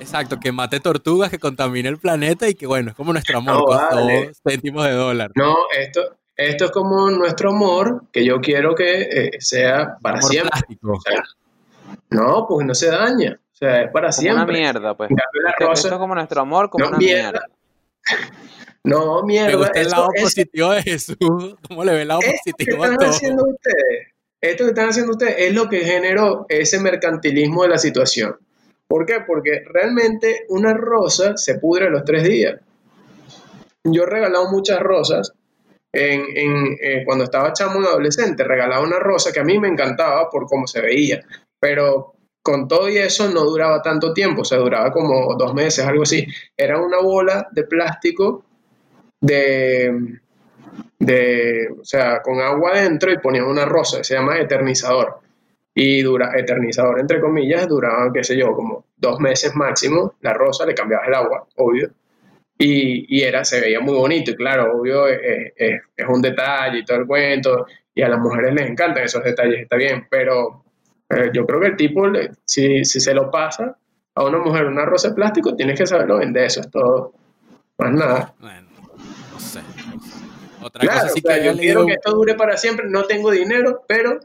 Exacto, 0.00 0.38
que 0.38 0.52
mate 0.52 0.78
tortugas, 0.78 1.30
que 1.30 1.38
contamine 1.40 1.88
el 1.88 1.98
planeta 1.98 2.48
y 2.48 2.54
que 2.54 2.66
bueno, 2.68 2.90
es 2.90 2.96
como 2.96 3.12
nuestro 3.12 3.38
amor, 3.38 3.54
No, 3.54 3.64
costó 3.64 3.96
vale. 3.96 4.30
céntimos 4.48 4.84
de 4.84 4.92
dólar. 4.92 5.32
No, 5.34 5.56
esto, 5.76 6.00
esto 6.36 6.64
es 6.66 6.70
como 6.70 7.10
nuestro 7.10 7.50
amor, 7.50 8.04
que 8.12 8.24
yo 8.24 8.40
quiero 8.40 8.76
que 8.76 9.00
eh, 9.02 9.30
sea 9.40 9.96
para 10.00 10.18
Amor 10.18 10.30
siempre. 10.30 10.50
plástico. 10.50 10.92
O 10.92 11.00
sea, 11.00 11.20
no, 12.10 12.46
pues 12.48 12.64
no 12.66 12.74
se 12.74 12.86
daña. 12.90 13.40
O 13.60 13.64
sea, 13.66 13.82
es 13.82 13.90
para 13.90 14.10
Como 14.10 14.20
una 14.28 14.34
siempre. 14.36 14.58
mierda, 14.58 14.96
pues. 14.96 15.10
Esto, 15.58 15.72
es 15.72 15.94
como 15.98 16.14
nuestro 16.14 16.40
amor, 16.42 16.70
como 16.70 16.84
no, 16.84 16.88
una 16.90 16.98
mierda. 16.98 17.22
mierda. 17.32 17.46
no, 18.84 19.22
Me 19.22 19.26
mierda. 19.26 19.56
gusta 19.56 19.80
el 19.80 19.88
lado 19.88 20.08
eso- 20.14 20.24
positivo 20.24 20.70
de 20.70 20.82
Jesús. 20.82 21.16
¿Cómo 21.68 21.84
le 21.84 21.92
ve 21.92 22.02
el 22.02 22.08
lado 22.08 22.20
esto 22.20 22.52
que 22.56 22.70
a 22.70 22.74
están 22.74 22.96
todo? 22.96 23.08
haciendo 23.10 23.44
ustedes, 23.48 24.08
esto 24.40 24.64
que 24.64 24.70
están 24.70 24.88
haciendo 24.90 25.12
ustedes 25.12 25.34
es 25.38 25.54
lo 25.54 25.68
que 25.68 25.80
generó 25.80 26.46
ese 26.48 26.78
mercantilismo 26.78 27.64
de 27.64 27.68
la 27.70 27.78
situación. 27.78 28.36
¿Por 28.86 29.04
qué? 29.04 29.16
Porque 29.26 29.64
realmente 29.66 30.46
una 30.50 30.72
rosa 30.74 31.36
se 31.36 31.56
pudre 31.58 31.86
a 31.88 31.90
los 31.90 32.04
tres 32.04 32.22
días. 32.22 32.60
Yo 33.84 34.04
he 34.04 34.06
regalado 34.06 34.50
muchas 34.52 34.78
rosas 34.80 35.32
en, 35.92 36.22
en, 36.36 36.76
eh, 36.80 37.02
cuando 37.04 37.24
estaba 37.24 37.52
chamo 37.52 37.82
y 37.82 37.86
adolescente, 37.86 38.44
regalaba 38.44 38.82
una 38.84 38.98
rosa 38.98 39.32
que 39.32 39.40
a 39.40 39.44
mí 39.44 39.58
me 39.58 39.68
encantaba 39.68 40.30
por 40.30 40.46
cómo 40.46 40.66
se 40.66 40.80
veía, 40.80 41.20
pero 41.58 42.14
con 42.50 42.68
todo 42.68 42.88
y 42.88 42.98
eso 42.98 43.28
no 43.30 43.44
duraba 43.44 43.82
tanto 43.82 44.12
tiempo, 44.12 44.42
o 44.42 44.44
sea, 44.44 44.58
duraba 44.58 44.92
como 44.92 45.34
dos 45.36 45.54
meses, 45.54 45.84
algo 45.86 46.02
así. 46.04 46.26
Era 46.56 46.80
una 46.80 46.98
bola 47.00 47.48
de 47.52 47.64
plástico 47.64 48.44
de, 49.20 50.18
de, 50.98 51.68
o 51.80 51.84
sea, 51.84 52.20
con 52.22 52.40
agua 52.40 52.72
adentro 52.72 53.12
y 53.12 53.18
ponían 53.18 53.44
una 53.46 53.64
rosa, 53.64 54.02
se 54.04 54.14
llama 54.14 54.38
eternizador. 54.38 55.20
Y 55.74 56.02
dura, 56.02 56.32
eternizador, 56.36 56.98
entre 57.00 57.20
comillas, 57.20 57.68
duraba, 57.68 58.12
qué 58.12 58.24
sé 58.24 58.36
yo, 58.36 58.52
como 58.52 58.86
dos 58.96 59.20
meses 59.20 59.54
máximo. 59.54 60.14
La 60.22 60.32
rosa 60.34 60.66
le 60.66 60.74
cambiabas 60.74 61.06
el 61.08 61.14
agua, 61.14 61.46
obvio. 61.56 61.90
Y, 62.58 63.16
y 63.18 63.22
era, 63.22 63.44
se 63.44 63.60
veía 63.60 63.80
muy 63.80 63.94
bonito, 63.94 64.32
y 64.32 64.36
claro, 64.36 64.78
obvio, 64.78 65.08
es, 65.08 65.52
es- 65.56 65.82
es 65.96 66.06
un 66.08 66.22
detalle 66.22 66.78
y 66.80 66.84
todo 66.84 66.98
el 66.98 67.06
cuento. 67.06 67.66
Y 67.94 68.02
a 68.02 68.08
las 68.08 68.18
mujeres 68.20 68.54
les 68.54 68.68
encantan 68.70 69.04
esos 69.04 69.22
detalles, 69.24 69.60
está 69.62 69.76
bien, 69.76 70.06
pero 70.10 70.64
eh, 71.10 71.30
yo 71.32 71.46
creo 71.46 71.60
que 71.60 71.66
el 71.68 71.76
tipo, 71.76 72.06
le- 72.06 72.30
si, 72.44 72.84
si 72.84 73.00
se 73.00 73.14
lo 73.14 73.30
pasa 73.30 73.76
a 74.14 74.24
una 74.24 74.38
mujer 74.38 74.66
una 74.66 74.84
rosa 74.84 75.08
de 75.08 75.14
plástico, 75.14 75.54
tienes 75.54 75.78
que 75.78 75.86
saberlo 75.86 76.18
vender, 76.18 76.44
eso 76.44 76.60
es 76.60 76.70
todo. 76.70 77.12
Más 77.78 77.92
nada. 77.92 78.34
Bueno, 78.40 78.68
no 79.32 79.38
sé. 79.40 79.60
Otra 80.60 80.80
Claro, 80.82 81.00
cosa 81.00 81.08
sí 81.14 81.20
o 81.20 81.22
sea, 81.28 81.34
que 81.34 81.40
había 81.40 81.52
yo 81.52 81.58
quiero 81.58 81.86
que 81.86 81.92
esto 81.92 82.12
dure 82.12 82.34
para 82.34 82.56
siempre, 82.56 82.86
no 82.88 83.04
tengo 83.04 83.30
dinero, 83.30 83.84
pero 83.86 84.18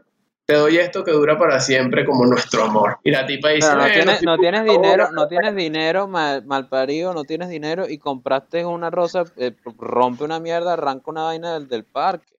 te 0.46 0.56
doy 0.56 0.78
esto 0.78 1.04
que 1.04 1.12
dura 1.12 1.38
para 1.38 1.60
siempre 1.60 2.04
como 2.06 2.26
nuestro 2.26 2.64
amor. 2.64 2.98
Y 3.04 3.12
la 3.12 3.26
tipa 3.26 3.50
dice, 3.50 3.70
no 3.70 3.76
"Bueno, 3.78 3.94
tienes, 3.94 4.24
no 4.24 4.38
tienes 4.38 4.64
dinero, 4.66 5.12
no 5.14 5.28
tienes 5.28 5.56
dinero, 5.56 6.08
mal, 6.08 6.44
malparido, 6.46 7.14
no 7.14 7.24
tienes 7.24 7.50
dinero 7.50 7.88
y 7.88 7.98
compraste 8.00 8.66
una 8.66 8.90
rosa, 8.90 9.24
eh, 9.38 9.56
rompe 9.78 10.24
una 10.24 10.40
mierda, 10.40 10.74
arranca 10.74 11.12
una 11.12 11.24
vaina 11.24 11.54
del, 11.54 11.68
del 11.68 11.86
parque. 11.86 12.34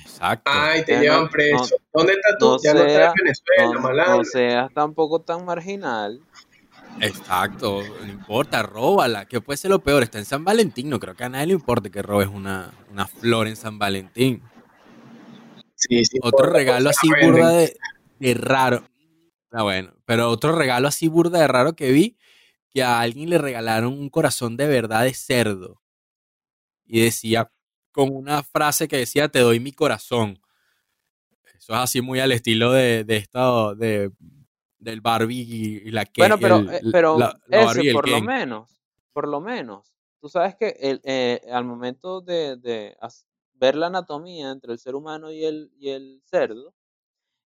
Exacto. 0.00 0.50
Ay, 0.52 0.84
te 0.84 0.92
Ya 0.94 1.00
llevan 1.00 1.24
no- 1.24 1.30
preso. 1.30 1.76
¿Dónde 1.92 2.12
estás 2.12 2.36
tú? 2.38 2.46
no 2.50 2.62
ya 2.62 2.74
no 2.74 2.80
estás 2.80 2.92
sea- 2.94 3.06
en 3.06 3.12
Venezuela, 3.22 3.74
No, 3.74 3.80
malandro. 3.80 4.16
no 4.18 4.24
seas 4.24 4.72
tampoco 4.74 5.20
tan 5.20 5.44
marginal. 5.44 6.20
Exacto, 7.00 7.82
no 8.00 8.06
importa, 8.10 8.62
róbala. 8.62 9.26
Que 9.26 9.40
puede 9.40 9.56
ser 9.56 9.70
lo 9.70 9.78
peor, 9.80 10.02
está 10.02 10.18
en 10.18 10.24
San 10.24 10.44
Valentín. 10.44 10.88
No 10.90 10.98
creo 10.98 11.14
que 11.14 11.24
a 11.24 11.28
nadie 11.28 11.46
le 11.48 11.52
importe 11.54 11.90
que 11.90 12.02
robes 12.02 12.28
una, 12.28 12.72
una 12.90 13.06
flor 13.06 13.46
en 13.46 13.56
San 13.56 13.78
Valentín. 13.78 14.42
Sí, 15.74 16.04
sí, 16.04 16.18
Otro 16.22 16.46
por- 16.46 16.52
regalo 16.52 16.90
así 16.90 17.08
venden. 17.08 17.30
burda 17.32 17.50
de, 17.50 17.76
de 18.18 18.34
raro. 18.34 18.82
Ah, 19.52 19.62
bueno, 19.62 19.92
pero 20.04 20.28
otro 20.30 20.52
regalo 20.52 20.88
así 20.88 21.08
burda 21.08 21.38
de 21.40 21.46
raro 21.48 21.74
que 21.74 21.92
vi, 21.92 22.18
que 22.70 22.82
a 22.82 23.00
alguien 23.00 23.30
le 23.30 23.38
regalaron 23.38 23.92
un 23.92 24.10
corazón 24.10 24.56
de 24.56 24.66
verdad 24.66 25.04
de 25.04 25.14
cerdo. 25.14 25.80
Y 26.84 27.00
decía, 27.02 27.50
con 27.98 28.14
una 28.14 28.44
frase 28.44 28.86
que 28.86 28.98
decía, 28.98 29.28
te 29.28 29.40
doy 29.40 29.58
mi 29.58 29.72
corazón. 29.72 30.40
Eso 31.56 31.72
es 31.72 31.78
así 31.80 32.00
muy 32.00 32.20
al 32.20 32.30
estilo 32.30 32.70
de, 32.70 33.02
de 33.02 33.16
esta, 33.16 33.74
de, 33.74 34.12
del 34.78 35.00
Barbie 35.00 35.40
y 35.84 35.90
la 35.90 36.04
que 36.04 36.22
Bueno, 36.22 36.38
pero, 36.38 36.58
el- 36.60 36.70
eh, 36.70 36.80
pero 36.92 37.18
la- 37.18 37.40
la 37.48 37.64
ese, 37.64 37.92
por 37.92 38.08
lo 38.08 38.20
menos, 38.20 38.70
por 39.12 39.26
lo 39.26 39.40
menos, 39.40 39.92
tú 40.20 40.28
sabes 40.28 40.54
que 40.54 40.76
el, 40.78 41.00
eh, 41.02 41.40
al 41.50 41.64
momento 41.64 42.20
de, 42.20 42.56
de 42.56 42.96
ver 43.54 43.74
la 43.74 43.88
anatomía 43.88 44.52
entre 44.52 44.72
el 44.72 44.78
ser 44.78 44.94
humano 44.94 45.32
y 45.32 45.44
el, 45.44 45.72
y 45.80 45.88
el 45.88 46.22
cerdo, 46.24 46.72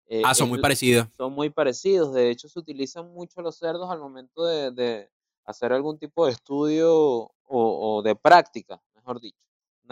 eh, 0.07 0.21
Ah, 0.25 0.35
son 0.35 0.49
muy 0.49 0.59
parecidos. 0.59 1.07
son 1.15 1.31
muy 1.31 1.49
parecidos. 1.49 2.13
De 2.13 2.29
hecho, 2.29 2.49
se 2.49 2.59
utilizan 2.59 3.09
mucho 3.13 3.41
los 3.41 3.55
cerdos 3.57 3.89
al 3.89 3.99
momento 3.99 4.43
de, 4.43 4.71
de 4.71 5.09
hacer 5.45 5.71
algún 5.71 5.97
tipo 5.97 6.25
de 6.25 6.33
estudio 6.33 6.93
o, 6.93 7.31
o 7.47 8.01
de 8.01 8.17
práctica, 8.17 8.81
mejor 8.95 9.21
dicho. 9.21 9.39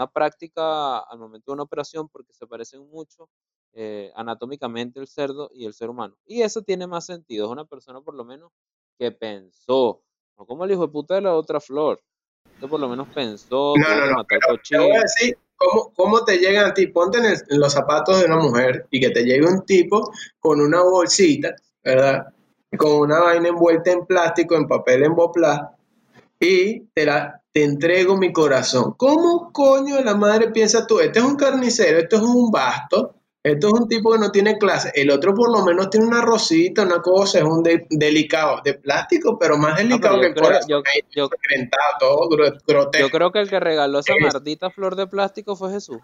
Una 0.00 0.10
práctica 0.10 1.00
al 1.00 1.18
momento 1.18 1.50
de 1.50 1.54
una 1.56 1.64
operación 1.64 2.08
porque 2.08 2.32
se 2.32 2.46
parecen 2.46 2.88
mucho 2.88 3.28
eh, 3.74 4.10
anatómicamente 4.16 4.98
el 4.98 5.06
cerdo 5.06 5.50
y 5.52 5.66
el 5.66 5.74
ser 5.74 5.90
humano. 5.90 6.16
Y 6.24 6.40
eso 6.40 6.62
tiene 6.62 6.86
más 6.86 7.04
sentido. 7.04 7.44
Es 7.44 7.52
una 7.52 7.66
persona 7.66 8.00
por 8.00 8.14
lo 8.14 8.24
menos 8.24 8.50
que 8.98 9.12
pensó. 9.12 10.00
No 10.38 10.46
como 10.46 10.64
el 10.64 10.70
hijo 10.72 10.86
de 10.86 10.92
puta 10.92 11.16
de 11.16 11.20
la 11.20 11.34
otra 11.34 11.60
flor. 11.60 12.00
Que 12.58 12.66
por 12.66 12.80
lo 12.80 12.88
menos 12.88 13.08
pensó, 13.14 13.74
No, 13.76 13.94
no, 13.94 14.06
no, 14.10 14.24
Te 14.24 14.78
voy 14.78 14.90
a 14.96 15.00
decir 15.02 15.36
cómo, 15.54 15.92
cómo 15.92 16.24
te 16.24 16.38
llegan 16.38 16.70
a 16.70 16.72
ti. 16.72 16.86
Ponte 16.86 17.18
en, 17.18 17.26
el- 17.26 17.42
en 17.50 17.60
los 17.60 17.70
zapatos 17.74 18.20
de 18.20 18.24
una 18.24 18.38
mujer 18.38 18.86
y 18.90 19.00
que 19.00 19.10
te 19.10 19.22
llegue 19.22 19.46
un 19.46 19.66
tipo 19.66 20.10
con 20.38 20.62
una 20.62 20.82
bolsita, 20.82 21.54
¿verdad? 21.84 22.32
Con 22.78 22.92
una 23.00 23.20
vaina 23.20 23.50
envuelta 23.50 23.92
en 23.92 24.06
plástico, 24.06 24.54
en 24.54 24.66
papel 24.66 25.04
emboplá, 25.04 25.76
y 26.38 26.80
te, 26.94 27.04
la, 27.04 27.39
te 27.52 27.64
entrego 27.64 28.16
mi 28.16 28.32
corazón. 28.32 28.94
¿Cómo 28.96 29.52
coño 29.52 29.96
de 29.96 30.04
la 30.04 30.14
madre 30.14 30.50
piensas 30.50 30.86
tú? 30.86 31.00
Este 31.00 31.18
es 31.18 31.24
un 31.24 31.36
carnicero, 31.36 31.98
esto 31.98 32.16
es 32.16 32.22
un 32.22 32.50
basto, 32.50 33.14
esto 33.42 33.66
es 33.68 33.72
un 33.72 33.88
tipo 33.88 34.12
que 34.12 34.18
no 34.18 34.30
tiene 34.30 34.56
clase. 34.58 34.92
El 34.94 35.10
otro 35.10 35.34
por 35.34 35.50
lo 35.50 35.64
menos 35.64 35.90
tiene 35.90 36.06
una 36.06 36.20
rosita, 36.20 36.82
una 36.82 37.02
cosa, 37.02 37.38
es 37.38 37.44
un 37.44 37.62
de- 37.62 37.86
delicado, 37.90 38.60
de 38.64 38.74
plástico, 38.74 39.36
pero 39.38 39.56
más 39.56 39.72
No, 39.72 39.76
delicado 39.78 40.14
pero 40.16 40.20
que 40.20 40.26
el 40.28 40.34
creo, 40.34 40.44
corazón. 40.44 40.68
yo, 40.68 40.76
ahí, 40.78 41.00
yo, 41.10 41.24
ensangrentado, 41.24 41.92
todo 41.98 42.28
gro- 42.28 42.58
grotesco. 42.66 43.06
yo 43.08 43.10
creo 43.10 43.32
que 43.32 43.40
el 43.40 43.50
que 43.50 43.58
regaló 43.60 43.98
esa 43.98 44.12
Es- 44.14 44.32
maldita 44.32 44.70
flor 44.70 44.94
de 44.94 45.06
plástico 45.08 45.56
fue 45.56 45.72
Jesús. 45.72 45.98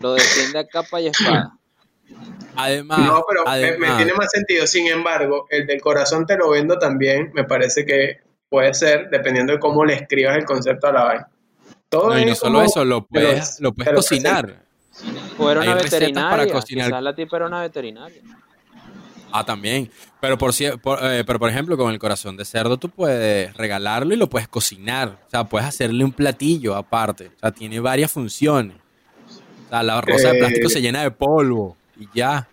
Lo 0.00 0.14
defiende 0.14 0.58
a 0.58 0.66
capa 0.66 1.00
y 1.00 1.08
espada. 1.08 1.58
Además, 2.56 2.98
No, 3.00 3.24
pero 3.26 3.42
me- 3.78 3.96
tiene 3.96 4.12
más 4.12 4.30
sentido. 4.30 4.66
Sin 4.68 4.86
embargo, 4.86 5.46
el 5.50 5.66
del 5.66 5.80
corazón 5.80 6.26
te 6.26 6.36
lo 6.36 6.50
vendo 6.50 6.78
también. 6.78 7.32
Me 7.34 7.42
parece 7.44 7.84
que 7.84 8.18
puede 8.54 8.72
ser, 8.72 9.08
dependiendo 9.10 9.52
de 9.52 9.58
cómo 9.58 9.84
le 9.84 9.94
escribas 9.94 10.36
el 10.36 10.44
concepto 10.44 10.86
a 10.86 10.92
la 10.92 11.04
vaina. 11.04 11.28
Todo 11.88 12.10
no, 12.10 12.18
y 12.20 12.24
no 12.24 12.32
es 12.32 12.38
solo 12.38 12.52
como- 12.54 12.64
eso, 12.64 12.84
lo 12.84 13.04
puedes, 13.04 13.58
lo- 13.60 13.70
lo 13.70 13.74
puedes 13.74 13.86
te 13.88 13.92
lo 13.92 13.96
cocinar. 13.98 14.62
O 15.38 15.50
era 15.50 15.60
Hay 15.62 15.66
una 15.68 15.76
recetas 15.78 15.90
para 16.12 16.36
veterinaria. 16.36 16.52
cocinar. 16.52 16.86
Quizás 16.86 17.02
la 17.02 17.14
tipa 17.16 17.36
era 17.36 17.46
una 17.46 17.60
veterinaria. 17.62 18.22
Ah, 19.32 19.44
también. 19.44 19.90
Pero 20.20 20.38
por, 20.38 20.52
por, 20.80 20.98
eh, 21.02 21.24
pero 21.26 21.40
por 21.40 21.50
ejemplo, 21.50 21.76
con 21.76 21.90
el 21.92 21.98
corazón 21.98 22.36
de 22.36 22.44
cerdo 22.44 22.76
tú 22.76 22.88
puedes 22.90 23.52
regalarlo 23.56 24.14
y 24.14 24.16
lo 24.16 24.28
puedes 24.30 24.46
cocinar. 24.46 25.18
O 25.26 25.30
sea, 25.30 25.42
puedes 25.42 25.66
hacerle 25.66 26.04
un 26.04 26.12
platillo 26.12 26.76
aparte. 26.76 27.32
O 27.36 27.38
sea, 27.40 27.50
tiene 27.50 27.80
varias 27.80 28.12
funciones. 28.12 28.76
O 29.66 29.68
sea, 29.70 29.82
la 29.82 30.00
rosa 30.00 30.28
de 30.30 30.36
Eh, 30.36 30.38
plástico 30.38 30.68
se 30.68 30.80
llena 30.80 31.02
de 31.02 31.10
polvo 31.10 31.76
y 31.98 32.06
ya. 32.14 32.46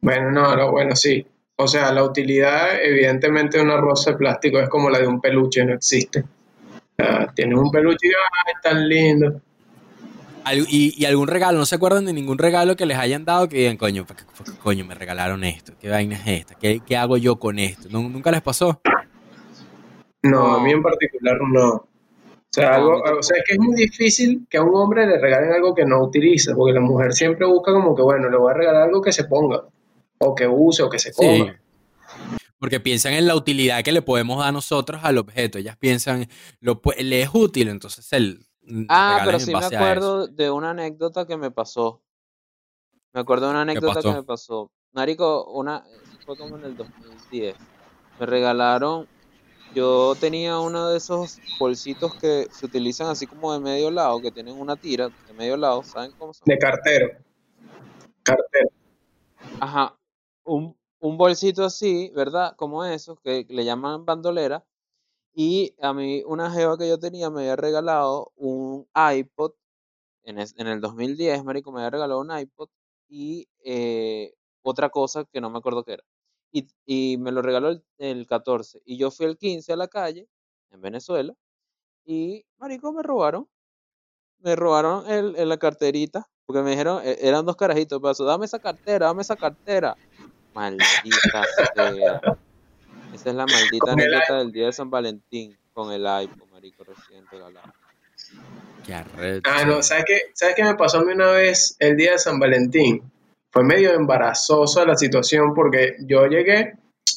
Bueno, 0.00 0.30
no, 0.30 0.56
no, 0.56 0.70
bueno, 0.70 0.96
sí. 0.96 1.26
O 1.62 1.68
sea, 1.68 1.92
la 1.92 2.04
utilidad, 2.04 2.82
evidentemente, 2.82 3.58
de 3.58 3.64
una 3.64 3.76
rosa 3.76 4.12
de 4.12 4.16
plástico 4.16 4.58
es 4.60 4.68
como 4.68 4.90
la 4.90 4.98
de 4.98 5.06
un 5.06 5.20
peluche, 5.20 5.64
no 5.64 5.74
existe. 5.74 6.20
O 6.20 6.94
sea, 6.96 7.32
tienes 7.34 7.58
un 7.58 7.70
peluche 7.70 8.08
y 8.08 8.10
¡ay, 8.10 8.54
tan 8.62 8.88
lindo! 8.88 9.40
Y, 10.68 10.92
y 11.00 11.04
algún 11.04 11.28
regalo, 11.28 11.58
no 11.58 11.64
se 11.66 11.76
acuerdan 11.76 12.04
de 12.04 12.12
ningún 12.12 12.36
regalo 12.36 12.74
que 12.74 12.84
les 12.84 12.98
hayan 12.98 13.24
dado 13.24 13.48
que 13.48 13.58
digan, 13.58 13.76
coño, 13.76 14.04
¿por 14.04 14.16
qué, 14.16 14.24
por 14.36 14.44
qué 14.44 14.58
coño 14.58 14.84
me 14.84 14.94
regalaron 14.96 15.44
esto? 15.44 15.72
¿Qué 15.80 15.88
vaina 15.88 16.16
es 16.16 16.40
esta? 16.40 16.54
¿Qué, 16.56 16.80
qué 16.84 16.96
hago 16.96 17.16
yo 17.16 17.36
con 17.36 17.60
esto? 17.60 17.88
¿Nu- 17.90 18.08
¿Nunca 18.08 18.32
les 18.32 18.42
pasó? 18.42 18.80
No, 20.24 20.56
a 20.56 20.62
mí 20.62 20.72
en 20.72 20.82
particular 20.82 21.38
no. 21.48 21.68
O 21.74 21.86
sea, 22.50 22.74
algo, 22.74 23.00
o 23.00 23.22
sea, 23.22 23.38
es 23.38 23.44
que 23.46 23.54
es 23.54 23.58
muy 23.60 23.74
difícil 23.76 24.46
que 24.50 24.58
a 24.58 24.62
un 24.62 24.74
hombre 24.74 25.06
le 25.06 25.18
regalen 25.18 25.52
algo 25.52 25.74
que 25.74 25.86
no 25.86 26.02
utiliza, 26.02 26.54
porque 26.54 26.74
la 26.74 26.80
mujer 26.80 27.12
siempre 27.12 27.46
busca 27.46 27.72
como 27.72 27.94
que, 27.94 28.02
bueno, 28.02 28.28
le 28.28 28.36
voy 28.36 28.50
a 28.50 28.54
regalar 28.54 28.82
algo 28.82 29.00
que 29.00 29.12
se 29.12 29.24
ponga, 29.24 29.62
o 30.22 30.34
que 30.34 30.46
use, 30.46 30.82
o 30.82 30.90
que 30.90 30.98
se 30.98 31.12
Sí. 31.12 31.38
coma. 31.38 31.58
Porque 32.58 32.78
piensan 32.78 33.14
en 33.14 33.26
la 33.26 33.34
utilidad 33.34 33.82
que 33.82 33.90
le 33.90 34.02
podemos 34.02 34.38
dar 34.38 34.52
nosotros 34.52 35.00
al 35.02 35.18
objeto. 35.18 35.58
Ellas 35.58 35.76
piensan, 35.76 36.28
lo, 36.60 36.80
le 36.98 37.22
es 37.22 37.30
útil, 37.32 37.68
entonces 37.68 38.12
el, 38.12 38.46
Ah, 38.88 39.18
regalan 39.18 39.26
pero 39.26 39.38
sí 39.40 39.52
me 39.52 39.64
acuerdo 39.64 40.28
de 40.28 40.50
una 40.50 40.70
anécdota 40.70 41.26
que 41.26 41.36
me 41.36 41.50
pasó. 41.50 42.00
Me 43.12 43.20
acuerdo 43.20 43.46
de 43.46 43.50
una 43.52 43.62
anécdota 43.62 44.00
que 44.00 44.12
me 44.12 44.22
pasó. 44.22 44.70
Marico, 44.92 45.50
una, 45.52 45.84
fue 46.24 46.36
como 46.36 46.56
en 46.56 46.64
el 46.64 46.76
2010. 46.76 47.56
Me 48.20 48.26
regalaron 48.26 49.08
yo 49.74 50.14
tenía 50.20 50.58
uno 50.58 50.90
de 50.90 50.98
esos 50.98 51.40
bolsitos 51.58 52.14
que 52.16 52.46
se 52.50 52.66
utilizan 52.66 53.08
así 53.08 53.26
como 53.26 53.52
de 53.52 53.60
medio 53.60 53.90
lado, 53.90 54.20
que 54.20 54.30
tienen 54.30 54.54
una 54.54 54.76
tira 54.76 55.08
de 55.26 55.32
medio 55.32 55.56
lado, 55.56 55.82
¿saben 55.82 56.12
cómo 56.18 56.34
son? 56.34 56.44
De 56.44 56.58
cartero. 56.58 57.08
Cartero. 58.22 58.68
Ajá, 59.60 59.96
un, 60.44 60.76
un 61.00 61.16
bolsito 61.18 61.64
así, 61.64 62.10
¿verdad? 62.14 62.54
Como 62.56 62.84
esos, 62.84 63.20
que 63.20 63.46
le 63.48 63.64
llaman 63.64 64.04
bandolera. 64.04 64.64
Y 65.34 65.74
a 65.82 65.92
mí, 65.94 66.22
una 66.26 66.50
jeva 66.52 66.78
que 66.78 66.88
yo 66.88 66.98
tenía 66.98 67.30
me 67.30 67.42
había 67.42 67.56
regalado 67.56 68.32
un 68.36 68.88
iPod 69.14 69.52
en, 70.24 70.38
en 70.40 70.66
el 70.68 70.80
2010, 70.80 71.44
marico, 71.44 71.72
me 71.72 71.80
había 71.80 71.90
regalado 71.90 72.20
un 72.20 72.36
iPod 72.38 72.68
y 73.08 73.48
eh, 73.64 74.34
otra 74.62 74.90
cosa 74.90 75.24
que 75.32 75.40
no 75.40 75.50
me 75.50 75.58
acuerdo 75.58 75.84
qué 75.84 75.94
era. 75.94 76.04
Y, 76.52 76.68
y 76.86 77.18
me 77.18 77.32
lo 77.32 77.42
regaló 77.42 77.68
el, 77.70 77.84
el 77.98 78.26
14. 78.26 78.82
Y 78.84 78.98
yo 78.98 79.10
fui 79.10 79.26
el 79.26 79.38
15 79.38 79.72
a 79.72 79.76
la 79.76 79.88
calle, 79.88 80.28
en 80.70 80.80
Venezuela, 80.82 81.34
y, 82.04 82.44
marico, 82.58 82.92
me 82.92 83.02
robaron. 83.02 83.48
Me 84.40 84.56
robaron 84.56 85.08
el, 85.10 85.36
el- 85.36 85.48
la 85.48 85.56
carterita, 85.58 86.28
porque 86.46 86.62
me 86.62 86.70
dijeron, 86.72 87.00
e- 87.04 87.18
eran 87.20 87.46
dos 87.46 87.56
carajitos, 87.56 88.00
paso, 88.00 88.24
dame 88.24 88.44
esa 88.46 88.58
cartera, 88.60 89.06
dame 89.06 89.22
esa 89.22 89.36
cartera. 89.36 89.98
Maldita 90.54 91.44
sea. 91.74 92.20
Esa 93.12 93.30
es 93.30 93.34
la 93.36 93.46
maldita 93.46 93.92
anécdota 93.92 94.38
del 94.38 94.52
día 94.52 94.66
de 94.66 94.72
San 94.72 94.90
Valentín 94.90 95.56
con 95.72 95.92
el 95.92 96.02
iPod, 96.02 96.48
marico, 96.52 96.84
recién 96.84 97.24
regalado. 97.30 97.72
Qué 98.86 98.94
arrecho. 98.94 99.50
Ah, 99.50 99.64
no, 99.64 99.82
¿sabes 99.82 100.04
qué? 100.06 100.20
¿Sabes 100.34 100.54
qué 100.56 100.64
me 100.64 100.74
pasó 100.74 100.98
a 100.98 101.04
mí 101.04 101.12
una 101.12 101.30
vez 101.32 101.76
el 101.78 101.96
día 101.96 102.12
de 102.12 102.18
San 102.18 102.38
Valentín? 102.38 103.02
Fue 103.50 103.62
medio 103.64 103.92
embarazosa 103.92 104.84
la 104.86 104.96
situación 104.96 105.54
porque 105.54 105.96
yo 106.06 106.26
llegué, 106.26 106.72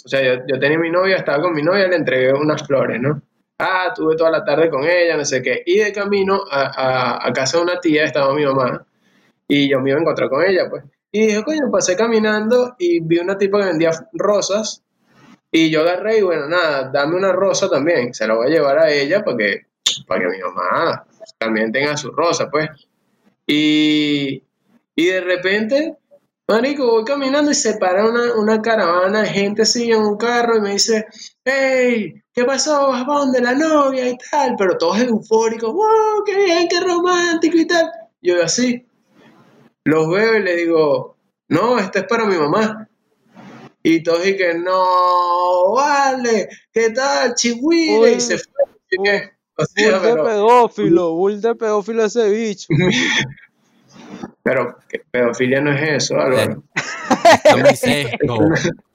o 0.06 0.10
sea, 0.10 0.22
yo, 0.22 0.42
yo 0.48 0.60
tenía 0.60 0.78
mi 0.78 0.90
novia, 0.90 1.16
estaba 1.16 1.42
con 1.42 1.54
mi 1.54 1.62
novia, 1.64 1.88
le 1.88 1.96
entregué 1.96 2.34
unas 2.34 2.66
flores, 2.68 3.00
¿no? 3.02 3.22
Ah, 3.58 3.94
tuve 3.96 4.18
toda 4.18 4.32
la 4.32 4.44
tarde 4.44 4.70
con 4.70 4.84
ella, 4.84 5.16
no 5.16 5.24
sé 5.24 5.42
qué. 5.42 5.64
Y 5.66 5.80
de 5.80 5.94
camino 5.94 6.42
a, 6.52 6.64
a- 7.16 7.28
a 7.28 7.34
casa 7.34 7.58
de 7.58 7.64
una 7.64 7.80
tía 7.80 8.04
estaba 8.04 8.34
mi 8.34 8.46
mamá 8.46 8.86
y 9.48 9.70
yo 9.70 9.80
me 9.80 9.92
iba 9.92 10.00
a 10.00 10.02
encontrar 10.02 10.30
con 10.30 10.44
ella, 10.44 10.70
pues. 10.70 10.84
Y 11.16 11.28
dije, 11.28 11.46
coño, 11.46 11.72
pasé 11.72 11.96
caminando 11.96 12.76
y 12.78 13.00
vi 13.00 13.20
una 13.20 13.38
tipa 13.38 13.60
que 13.60 13.68
vendía 13.68 13.92
rosas 14.12 14.84
y 15.50 15.70
yo 15.70 15.80
agarré 15.80 16.18
y 16.18 16.24
bueno, 16.24 16.50
nada, 16.50 16.90
dame 16.92 17.16
una 17.16 17.32
rosa 17.32 17.70
también, 17.70 18.14
se 18.14 18.28
la 18.28 18.34
voy 18.34 18.48
a 18.48 18.50
llevar 18.50 18.80
a 18.80 18.92
ella 18.92 19.24
para 19.24 19.38
que, 19.38 19.62
para 20.06 20.20
que 20.20 20.28
mi 20.28 20.40
mamá 20.40 21.06
también 21.38 21.72
tenga 21.72 21.96
su 21.96 22.12
rosa, 22.12 22.50
pues. 22.52 22.70
Y, 23.48 24.44
y 24.94 25.06
de 25.06 25.22
repente, 25.22 25.96
marico, 26.50 26.86
voy 26.86 27.06
caminando 27.06 27.50
y 27.50 27.56
se 27.56 27.78
para 27.78 28.06
una, 28.06 28.34
una 28.34 28.62
caravana 28.62 29.22
de 29.22 29.30
gente 29.30 29.62
así 29.62 29.90
en 29.90 30.02
un 30.02 30.18
carro 30.18 30.58
y 30.58 30.62
me 30.64 30.72
dice, 30.74 31.06
hey, 31.46 32.22
¿qué 32.34 32.44
pasó? 32.44 32.90
¿Vas 32.90 33.06
para 33.06 33.20
donde 33.20 33.40
la 33.40 33.54
novia 33.54 34.10
y 34.10 34.18
tal? 34.18 34.56
Pero 34.58 34.78
todos 34.78 35.00
eufóricos, 35.00 35.72
wow, 35.72 36.26
qué 36.26 36.36
bien, 36.36 36.68
qué 36.68 36.82
romántico 36.82 37.58
y 37.58 37.68
tal. 37.68 37.90
Yo 38.22 38.44
así, 38.44 38.86
los 39.86 40.10
veo 40.10 40.36
y 40.38 40.44
le 40.44 40.56
digo, 40.58 41.16
no, 41.48 41.80
esta 41.80 42.00
es 42.00 42.06
para 42.06 42.26
mi 42.26 42.36
mamá. 42.36 42.90
Y 43.84 44.02
todos 44.02 44.22
que 44.22 44.56
no, 44.56 45.74
vale, 45.74 46.50
¿qué 46.74 46.90
tal, 46.90 47.36
chihuire? 47.36 48.00
Uy, 48.00 48.10
Y 48.10 48.20
se 48.20 48.40
fue. 48.40 48.64
Y 48.90 49.04
que, 49.04 49.32
o 49.58 49.64
Bull 49.64 49.68
sea, 49.68 50.00
de 50.00 50.10
pero, 50.10 50.24
pedófilo, 50.26 51.14
bull 51.14 51.40
de 51.40 51.56
pedófilo 51.56 52.06
ese 52.06 52.30
bicho. 52.30 52.68
pero 54.44 54.78
que 54.90 55.02
pedofilia 55.12 55.62
no 55.62 55.72
es 55.72 56.04
eso, 56.04 56.20
Álvaro. 56.20 56.64
Bueno, 57.52 57.70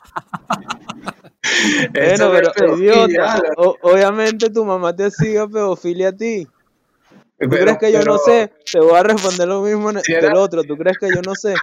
pero 1.95 2.77
idiota, 2.77 3.41
obviamente 3.83 4.51
tu 4.51 4.65
mamá 4.65 4.95
te 4.95 5.05
hacía 5.05 5.47
pedofilia 5.47 6.09
a 6.09 6.13
ti. 6.17 6.49
¿Tú 7.41 7.49
Pero- 7.49 7.63
crees 7.63 7.79
que 7.79 7.93
yo 7.93 7.99
pero- 8.01 8.13
no 8.13 8.19
sé? 8.19 8.53
Te 8.73 8.81
voy 8.81 8.99
a 8.99 9.03
responder 9.03 9.49
lo 9.49 9.63
mismo 9.63 9.91
era- 9.91 10.03
del 10.29 10.37
otro. 10.37 10.63
¿Tú 10.65 10.77
crees 10.77 10.99
que 10.99 11.09
yo 11.09 11.23
no 11.23 11.35
sé? 11.35 11.55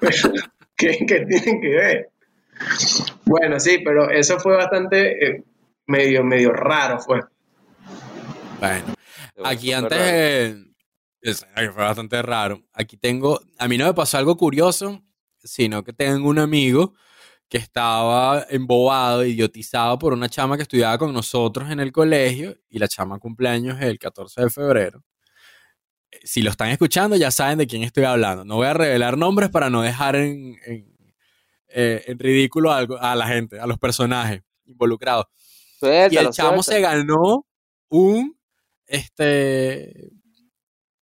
¿Qué, 0.76 0.98
qué 1.06 1.26
tienen 1.26 1.60
que 1.60 1.68
ver? 1.68 2.10
Bueno, 3.24 3.58
sí, 3.60 3.78
pero 3.84 4.10
eso 4.10 4.38
fue 4.38 4.56
bastante 4.56 5.26
eh, 5.26 5.44
medio, 5.86 6.24
medio 6.24 6.52
raro, 6.52 6.98
fue. 7.00 7.20
Bueno, 8.60 8.94
aquí 9.44 9.72
antes 9.72 9.98
eh, 10.00 10.64
es- 11.20 11.46
fue 11.54 11.68
bastante 11.84 12.20
raro. 12.22 12.62
Aquí 12.72 12.96
tengo, 12.96 13.40
a 13.58 13.68
mí 13.68 13.78
no 13.78 13.86
me 13.86 13.94
pasó 13.94 14.18
algo 14.18 14.36
curioso, 14.36 15.02
sino 15.42 15.84
que 15.84 15.92
tengo 15.92 16.28
un 16.28 16.38
amigo 16.38 16.94
que 17.48 17.58
estaba 17.58 18.44
embobado, 18.50 19.24
idiotizado 19.24 19.98
por 19.98 20.12
una 20.12 20.28
chama 20.28 20.56
que 20.56 20.62
estudiaba 20.62 20.98
con 20.98 21.12
nosotros 21.12 21.70
en 21.70 21.78
el 21.80 21.92
colegio 21.92 22.56
y 22.68 22.78
la 22.78 22.88
chama 22.88 23.18
cumpleaños 23.18 23.80
el 23.80 23.98
14 23.98 24.42
de 24.42 24.50
febrero. 24.50 25.04
Eh, 26.10 26.18
Si 26.24 26.42
lo 26.42 26.50
están 26.50 26.70
escuchando 26.70 27.16
ya 27.16 27.30
saben 27.30 27.58
de 27.58 27.66
quién 27.66 27.82
estoy 27.84 28.04
hablando. 28.04 28.44
No 28.44 28.56
voy 28.56 28.66
a 28.66 28.74
revelar 28.74 29.16
nombres 29.16 29.50
para 29.50 29.70
no 29.70 29.82
dejar 29.82 30.16
en, 30.16 30.56
en, 30.64 30.96
eh, 31.68 32.02
en 32.06 32.18
ridículo 32.18 32.72
algo- 32.72 32.98
a 33.00 33.14
la 33.14 33.26
gente, 33.28 33.60
a 33.60 33.66
los 33.66 33.78
personajes 33.78 34.42
involucrados. 34.64 35.26
Y 36.12 36.16
el 36.16 36.24
chamo 36.32 36.62
se 36.64 36.80
ganó 36.80 37.46
un, 37.88 38.36
este, 38.86 40.10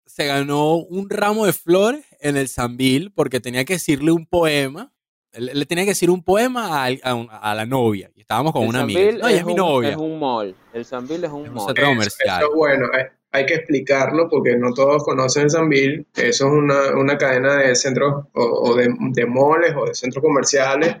se 0.05 0.25
ganó 0.25 0.75
un 0.77 1.09
ramo 1.09 1.45
de 1.45 1.53
flores 1.53 2.05
en 2.19 2.37
el 2.37 2.47
Sambil 2.47 3.11
porque 3.13 3.39
tenía 3.39 3.63
que 3.65 3.73
decirle 3.73 4.11
un 4.11 4.25
poema. 4.25 4.91
Le 5.33 5.65
tenía 5.65 5.85
que 5.85 5.91
decir 5.91 6.09
un 6.09 6.23
poema 6.23 6.85
a, 6.85 6.89
a 7.03 7.15
un- 7.15 7.29
a 7.31 7.55
la 7.55 7.65
novia. 7.65 8.11
Y 8.15 8.21
estábamos 8.21 8.51
con 8.51 8.63
El 8.63 8.69
una 8.69 8.81
amiga. 8.81 8.99
No, 8.99 9.07
ella 9.27 9.29
es 9.29 9.35
es 9.39 9.45
mi 9.45 9.51
un- 9.53 9.57
novia. 9.57 9.89
Es 9.91 9.95
un 9.97 10.19
mall. 10.19 10.55
El 10.73 10.83
Sambil 10.85 11.23
es 11.23 11.29
un 11.31 11.43
Es 11.43 11.49
un 11.49 11.55
mall. 11.55 11.65
centro 11.67 11.83
Eso, 11.85 11.91
comercial. 11.93 12.41
eso 12.41 12.49
es 12.51 12.55
bueno, 12.57 12.85
hay, 12.93 13.03
hay 13.31 13.45
que 13.45 13.53
explicarlo 13.55 14.27
porque 14.29 14.57
no 14.57 14.73
todos 14.73 15.03
conocen 15.05 15.49
Sanville. 15.49 16.05
Eso 16.15 16.47
es 16.47 16.51
una, 16.51 16.95
una 16.97 17.17
cadena 17.17 17.55
de 17.55 17.73
centros 17.75 18.25
o, 18.33 18.41
o 18.43 18.75
de, 18.75 18.93
de 18.99 19.25
moles 19.25 19.73
o 19.77 19.85
de 19.85 19.95
centros 19.95 20.21
comerciales 20.23 20.97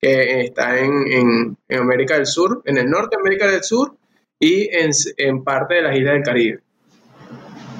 que 0.00 0.40
está 0.42 0.78
en, 0.78 0.92
en- 1.12 1.58
en 1.68 1.78
América 1.78 2.14
del 2.14 2.26
Sur, 2.26 2.62
en 2.64 2.78
el 2.78 2.88
norte 2.88 3.16
de 3.16 3.20
América 3.20 3.46
del 3.46 3.62
Sur 3.62 3.96
y 4.38 4.68
en, 4.74 4.90
en 5.18 5.44
parte 5.44 5.74
de 5.74 5.82
las 5.82 5.96
islas 5.96 6.14
del 6.14 6.22
Caribe. 6.22 6.60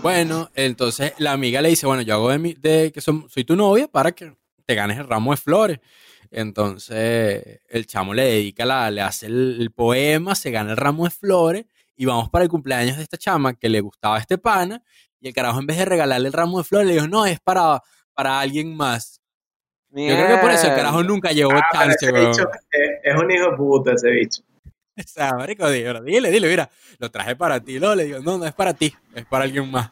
Bueno, 0.02 0.50
entonces 0.54 1.12
la 1.18 1.32
amiga 1.32 1.60
le 1.62 1.70
dice, 1.70 1.86
bueno, 1.86 2.02
yo 2.02 2.14
hago 2.14 2.30
de, 2.30 2.38
mi- 2.38 2.54
de 2.54 2.92
que 2.92 3.00
soy 3.00 3.44
tu 3.44 3.56
novia 3.56 3.88
para 3.88 4.12
que 4.12 4.32
te 4.66 4.74
ganes 4.74 4.98
el 4.98 5.08
ramo 5.08 5.30
de 5.30 5.36
flores. 5.36 5.80
Entonces 6.30 7.60
el 7.68 7.86
chamo 7.86 8.12
le 8.12 8.24
dedica, 8.24 8.64
la, 8.64 8.90
le 8.90 9.00
hace 9.00 9.26
el, 9.26 9.58
el 9.60 9.70
poema, 9.70 10.34
se 10.34 10.50
gana 10.50 10.72
el 10.72 10.76
ramo 10.76 11.04
de 11.04 11.10
flores 11.10 11.66
y 11.96 12.04
vamos 12.04 12.28
para 12.28 12.44
el 12.44 12.50
cumpleaños 12.50 12.96
de 12.96 13.02
esta 13.04 13.16
chama 13.16 13.54
que 13.54 13.68
le 13.68 13.80
gustaba 13.80 14.18
este 14.18 14.36
pana 14.36 14.82
y 15.20 15.28
el 15.28 15.34
carajo 15.34 15.60
en 15.60 15.66
vez 15.66 15.78
de 15.78 15.84
regalarle 15.84 16.26
el 16.26 16.32
ramo 16.32 16.58
de 16.58 16.64
flores 16.64 16.86
le 16.86 16.94
dijo, 16.94 17.08
no, 17.08 17.26
es 17.26 17.40
para, 17.40 17.80
para 18.12 18.40
alguien 18.40 18.76
más. 18.76 19.20
Yo 19.90 20.14
creo 20.14 20.28
que 20.28 20.42
por 20.42 20.50
eso 20.50 20.66
el 20.66 20.74
carajo 20.74 21.02
nunca 21.02 21.32
llevó 21.32 21.52
Ah, 21.52 21.62
chance, 21.72 22.12
bicho 22.12 22.50
es, 23.02 23.14
un 23.14 23.30
hijo 23.30 23.50
de 23.50 23.56
puta, 23.56 23.92
ese 23.92 24.10
bicho. 24.10 24.42
O 24.98 25.02
sea, 25.06 25.32
marico, 25.32 25.68
dile, 25.70 26.02
dile, 26.02 26.30
dile, 26.30 26.48
mira, 26.48 26.68
lo 26.98 27.10
traje 27.10 27.34
para 27.34 27.60
ti. 27.60 27.78
Luego 27.78 27.94
le 27.94 28.04
digo, 28.04 28.18
no, 28.20 28.36
no 28.36 28.46
es 28.46 28.52
para 28.52 28.74
ti, 28.74 28.94
es 29.14 29.24
para 29.24 29.44
alguien 29.44 29.70
más. 29.70 29.90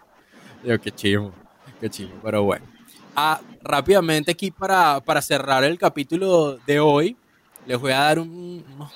Digo, 0.62 0.78
qué 0.78 0.90
chivo, 0.90 1.32
qué 1.80 1.88
chivo, 1.88 2.12
pero 2.22 2.42
bueno. 2.42 2.73
Ah, 3.16 3.40
rápidamente 3.62 4.33
aquí 4.33 4.50
para, 4.50 5.00
para 5.00 5.22
cerrar 5.22 5.62
el 5.64 5.79
capítulo 5.79 6.59
de 6.66 6.81
hoy, 6.81 7.16
les 7.66 7.79
voy 7.79 7.92
a 7.92 8.00
dar 8.00 8.18
un- 8.18 8.64
unos, 8.74 8.92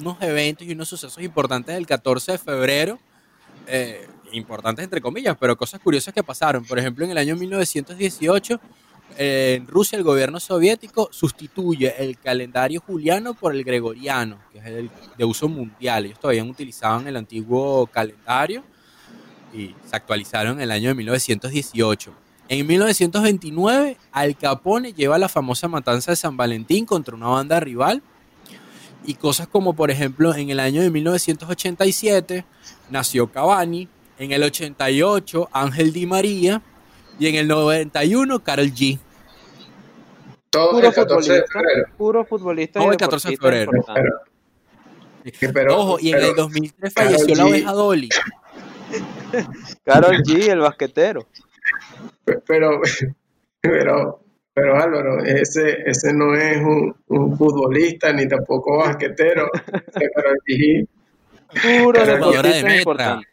unos 0.00 0.16
eventos 0.22 0.66
y 0.66 0.72
unos 0.72 0.88
sucesos 0.88 1.22
importantes 1.22 1.74
del 1.74 1.86
14 1.86 2.32
de 2.32 2.38
febrero. 2.38 2.98
eh, 3.66 4.08
importantes 4.32 4.82
entre 4.84 5.00
comillas, 5.00 5.36
pero 5.38 5.56
cosas 5.56 5.80
curiosas 5.80 6.12
que 6.14 6.22
pasaron. 6.24 6.64
Por 6.64 6.78
ejemplo, 6.78 7.04
en 7.04 7.10
el 7.12 7.18
año 7.18 7.36
1918, 7.36 8.60
eh, 9.16 9.54
en 9.60 9.66
Rusia 9.68 9.96
el 9.98 10.02
gobierno 10.04 10.40
soviético 10.40 11.08
sustituye 11.12 11.94
el 12.02 12.18
calendario 12.18 12.80
juliano 12.80 13.34
por 13.34 13.54
el 13.54 13.62
gregoriano, 13.64 14.38
que 14.52 14.58
es 14.58 14.66
el 14.66 14.90
de 15.16 15.24
uso 15.24 15.48
mundial. 15.48 16.06
Ellos 16.06 16.18
todavía 16.20 16.42
utilizaban 16.44 17.06
el 17.06 17.16
antiguo 17.16 17.86
calendario 17.88 18.64
y 19.52 19.74
se 19.84 19.94
actualizaron 19.96 20.56
en 20.56 20.62
el 20.62 20.70
año 20.72 20.88
de 20.88 20.94
1918. 20.94 22.12
En 22.50 22.66
1929, 22.66 23.96
Al 24.10 24.36
Capone 24.36 24.92
lleva 24.92 25.18
la 25.18 25.28
famosa 25.28 25.68
matanza 25.68 26.10
de 26.10 26.16
San 26.16 26.36
Valentín 26.36 26.84
contra 26.84 27.14
una 27.14 27.28
banda 27.28 27.60
rival. 27.60 28.02
Y 29.04 29.14
cosas 29.14 29.46
como, 29.46 29.74
por 29.74 29.92
ejemplo, 29.92 30.34
en 30.34 30.50
el 30.50 30.58
año 30.58 30.82
de 30.82 30.90
1987 30.90 32.44
nació 32.90 33.28
Cavani, 33.30 33.88
en 34.18 34.32
el 34.32 34.42
88 34.42 35.48
Ángel 35.52 35.92
Di 35.92 36.06
María 36.06 36.60
y 37.20 37.28
en 37.28 37.36
el 37.36 37.46
91 37.46 38.40
Karol 38.42 38.66
G. 38.72 38.98
Todo 40.50 40.72
Puro 40.72 40.88
el 40.88 40.92
14 40.94 41.32
de 41.32 41.38
futbolista. 41.42 41.52
febrero. 41.60 41.88
Puro 41.96 42.24
futbolista. 42.26 42.80
Todo 42.80 42.90
el 42.90 42.96
14 42.98 43.28
de 43.30 43.36
febrero. 43.36 43.72
Pero, 45.38 45.52
pero- 45.54 45.78
Ojo, 45.78 45.98
y 46.00 46.08
en 46.08 46.16
pero- 46.16 46.26
el 46.30 46.34
2003 46.34 46.94
Karol 46.94 47.12
falleció 47.12 47.34
la 47.36 47.46
oveja 47.46 47.72
Dolly. 47.72 48.08
Karol 49.84 50.16
G, 50.24 50.48
el 50.50 50.58
basquetero. 50.58 51.26
Pero, 52.46 52.80
pero, 53.60 54.22
pero 54.54 54.76
Álvaro, 54.76 55.24
ese, 55.24 55.78
ese 55.86 56.12
no 56.12 56.34
es 56.34 56.58
un, 56.58 56.94
un 57.08 57.36
futbolista 57.36 58.12
ni 58.12 58.26
tampoco 58.28 58.78
basquetero. 58.78 59.50
pero 59.94 60.30
Puro 61.82 62.00
Pero 62.00 62.14
deportista 62.16 62.76
importante. 62.76 63.26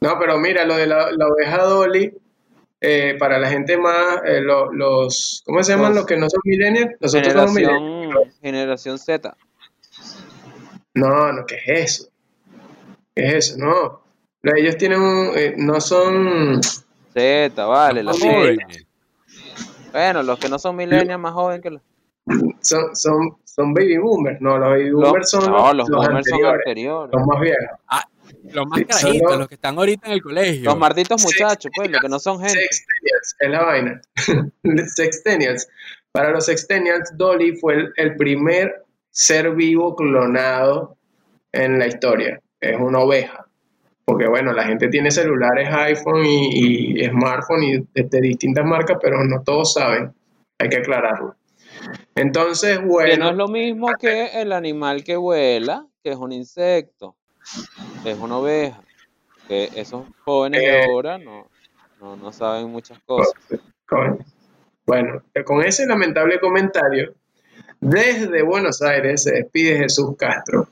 No, 0.00 0.18
pero 0.18 0.38
mira, 0.38 0.64
lo 0.64 0.76
de 0.76 0.86
la, 0.86 1.10
la 1.12 1.26
oveja 1.26 1.62
Dolly, 1.62 2.12
eh, 2.80 3.16
para 3.18 3.38
la 3.38 3.48
gente 3.48 3.76
más, 3.76 4.20
eh, 4.24 4.40
lo- 4.40 4.72
los, 4.72 5.42
¿cómo 5.44 5.62
se 5.62 5.72
llaman 5.72 5.90
Los- 5.90 5.96
los 5.98 6.06
que 6.06 6.16
no 6.16 6.28
son 6.30 6.40
millennials? 6.44 6.94
Nosotros 7.00 7.32
somos 7.32 7.52
millennials. 7.52 8.38
Generación, 8.40 8.40
generación 8.40 8.98
Z. 8.98 9.36
No, 10.94 11.32
no, 11.32 11.46
¿qué 11.46 11.56
es 11.66 11.68
eso? 12.00 12.08
¿Qué 13.14 13.26
es 13.26 13.34
eso? 13.50 13.58
No. 13.58 14.02
Lo- 14.42 14.54
Ellos 14.56 14.76
tienen 14.76 15.00
un, 15.00 15.32
eh, 15.36 15.54
no 15.56 15.80
son, 15.80 16.60
Z, 17.12 17.64
vale, 17.66 18.02
la 18.02 18.12
Z. 18.12 18.56
Bueno, 19.92 20.22
los 20.22 20.38
que 20.38 20.48
no 20.48 20.58
son 20.58 20.76
millennials 20.76 21.20
más 21.20 21.32
jóvenes 21.32 21.62
que 21.62 21.70
los. 21.70 21.82
son, 22.60 22.94
son, 22.94 23.36
son 23.44 23.74
baby 23.74 23.96
boomers. 23.98 24.40
No, 24.40 24.58
los 24.58 24.68
baby 24.70 24.90
los- 24.90 25.00
boomers 25.02 25.30
son 25.30 25.46
no, 25.50 25.72
los, 25.72 25.88
los 25.88 25.88
los 25.88 25.96
boomers 26.06 26.08
son 26.08 26.16
anteriores, 26.34 26.60
anteriores. 26.66 27.14
los 27.14 27.26
más 27.26 27.40
viejos. 27.40 27.66
Los 28.52 28.66
más 28.66 28.78
Sí, 28.78 28.84
carajitos, 28.84 29.30
los- 29.30 29.38
los 29.40 29.48
que 29.48 29.54
están 29.56 29.78
ahorita 29.78 30.06
en 30.06 30.12
el 30.12 30.22
colegio. 30.22 30.64
Los 30.64 30.78
malditos 30.78 31.20
Sí, 31.20 31.26
muchachos, 31.26 31.72
pues, 31.74 31.90
los 31.90 32.00
que 32.00 32.08
no 32.08 32.18
son 32.18 32.38
gente. 32.38 32.58
Sextennials, 32.60 33.36
es 33.40 33.50
la 33.50 33.64
vaina. 33.64 34.00
Sextennials. 34.94 35.68
Para 36.12 36.30
los 36.30 36.46
Sextennials, 36.46 37.10
Dolly 37.16 37.56
fue 37.56 37.74
el, 37.74 37.92
el 37.96 38.16
primer 38.16 38.84
ser 39.10 39.50
vivo 39.54 39.96
clonado 39.96 40.96
en 41.52 41.78
la 41.78 41.86
historia. 41.88 42.40
Es 42.60 42.76
una 42.78 43.00
oveja. 43.00 43.46
Porque 44.08 44.26
bueno, 44.26 44.54
la 44.54 44.64
gente 44.64 44.88
tiene 44.88 45.10
celulares 45.10 45.68
iPhone 45.70 46.24
y, 46.24 47.02
y 47.02 47.04
smartphone 47.10 47.62
y 47.62 47.72
de, 47.92 48.04
de 48.04 48.20
distintas 48.22 48.64
marcas, 48.64 48.96
pero 49.02 49.22
no 49.22 49.42
todos 49.42 49.74
saben. 49.74 50.14
Hay 50.58 50.70
que 50.70 50.78
aclararlo. 50.78 51.36
Entonces, 52.14 52.78
Que 52.78 52.84
bueno, 52.86 53.24
no 53.26 53.30
es 53.32 53.36
lo 53.36 53.48
mismo 53.48 53.88
que 54.00 54.40
el 54.40 54.52
animal 54.54 55.04
que 55.04 55.14
vuela, 55.16 55.86
que 56.02 56.12
es 56.12 56.16
un 56.16 56.32
insecto, 56.32 57.16
que 58.02 58.12
es 58.12 58.18
una 58.18 58.38
oveja. 58.38 58.80
Que 59.46 59.68
esos 59.74 60.06
jóvenes 60.24 60.62
de 60.62 60.78
Eh. 60.78 60.84
ahora 60.88 61.18
no, 61.18 61.50
no, 62.00 62.16
no 62.16 62.32
saben 62.32 62.70
muchas 62.70 62.98
cosas. 63.00 63.34
Bueno, 64.86 65.22
con 65.44 65.62
ese 65.62 65.86
lamentable 65.86 66.40
comentario, 66.40 67.12
desde 67.78 68.42
Buenos 68.42 68.80
Aires 68.80 69.24
se 69.24 69.32
despide 69.32 69.76
Jesús 69.76 70.16
Castro. 70.16 70.66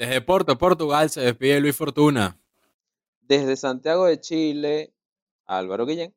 Desde 0.00 0.22
Porto, 0.22 0.56
Portugal, 0.56 1.10
se 1.10 1.20
despide 1.20 1.60
Luis 1.60 1.76
Fortuna. 1.76 2.38
Desde 3.20 3.54
Santiago 3.54 4.06
de 4.06 4.18
Chile, 4.18 4.94
Álvaro 5.44 5.84
Guillén. 5.84 6.14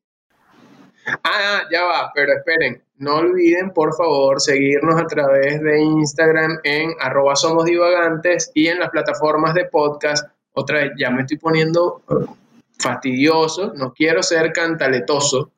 Ah, 1.22 1.64
ya 1.70 1.82
va, 1.84 2.10
pero 2.14 2.32
esperen, 2.32 2.82
no 2.96 3.16
olviden 3.16 3.74
por 3.74 3.94
favor 3.94 4.40
seguirnos 4.40 4.98
a 4.98 5.06
través 5.06 5.60
de 5.60 5.82
Instagram 5.82 6.60
en 6.64 6.94
arroba 6.98 7.36
somos 7.36 7.66
divagantes 7.66 8.50
y 8.54 8.68
en 8.68 8.78
las 8.78 8.88
plataformas 8.88 9.52
de 9.52 9.66
podcast. 9.66 10.30
Otra 10.54 10.78
vez, 10.78 10.92
ya 10.98 11.10
me 11.10 11.20
estoy 11.20 11.36
poniendo 11.36 12.00
eh, 12.08 12.24
fastidioso, 12.78 13.74
no 13.74 13.92
quiero 13.92 14.22
ser 14.22 14.50
cantaletoso 14.54 15.52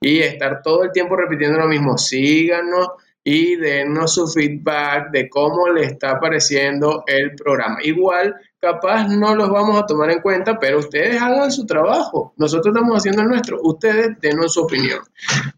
y 0.00 0.18
estar 0.18 0.62
todo 0.62 0.82
el 0.82 0.90
tiempo 0.90 1.14
repitiendo 1.14 1.60
lo 1.60 1.68
mismo. 1.68 1.96
Síganos 1.96 2.88
y 3.24 3.56
denos 3.56 4.14
su 4.14 4.26
feedback 4.26 5.10
de 5.10 5.28
cómo 5.28 5.68
le 5.68 5.84
está 5.84 6.18
pareciendo 6.18 7.04
el 7.06 7.34
programa. 7.36 7.78
Igual, 7.82 8.34
capaz 8.60 9.06
no 9.08 9.34
los 9.34 9.50
vamos 9.50 9.80
a 9.80 9.86
tomar 9.86 10.10
en 10.10 10.20
cuenta, 10.20 10.58
pero 10.58 10.78
ustedes 10.80 11.20
hagan 11.20 11.52
su 11.52 11.64
trabajo. 11.64 12.34
Nosotros 12.36 12.74
estamos 12.74 12.96
haciendo 12.96 13.22
el 13.22 13.28
nuestro. 13.28 13.58
Ustedes 13.62 14.18
denos 14.20 14.54
su 14.54 14.62
opinión. 14.62 15.00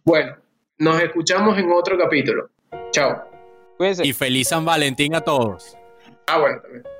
Bueno, 0.05 0.37
nos 0.79 1.03
escuchamos 1.03 1.59
en 1.59 1.70
otro 1.72 1.96
capítulo. 1.98 2.50
Chao. 2.90 3.22
Y 4.03 4.12
feliz 4.12 4.48
San 4.48 4.64
Valentín 4.64 5.14
a 5.14 5.20
todos. 5.20 5.77
Ah, 6.27 6.38
bueno, 6.38 6.61
también. 6.61 6.93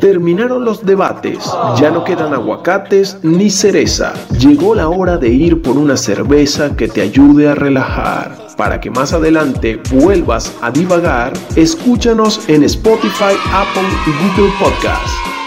Terminaron 0.00 0.64
los 0.64 0.84
debates, 0.84 1.38
ya 1.78 1.90
no 1.90 2.04
quedan 2.04 2.32
aguacates 2.32 3.18
ni 3.22 3.50
cereza. 3.50 4.14
Llegó 4.38 4.74
la 4.74 4.88
hora 4.88 5.18
de 5.18 5.28
ir 5.28 5.60
por 5.60 5.76
una 5.76 5.96
cerveza 5.96 6.74
que 6.74 6.88
te 6.88 7.02
ayude 7.02 7.50
a 7.50 7.54
relajar. 7.54 8.34
Para 8.56 8.80
que 8.80 8.90
más 8.90 9.12
adelante 9.12 9.80
vuelvas 9.90 10.56
a 10.62 10.70
divagar, 10.70 11.34
escúchanos 11.54 12.48
en 12.48 12.62
Spotify, 12.64 13.34
Apple 13.52 13.88
y 14.06 14.38
Google 14.40 14.52
Podcast. 14.58 15.39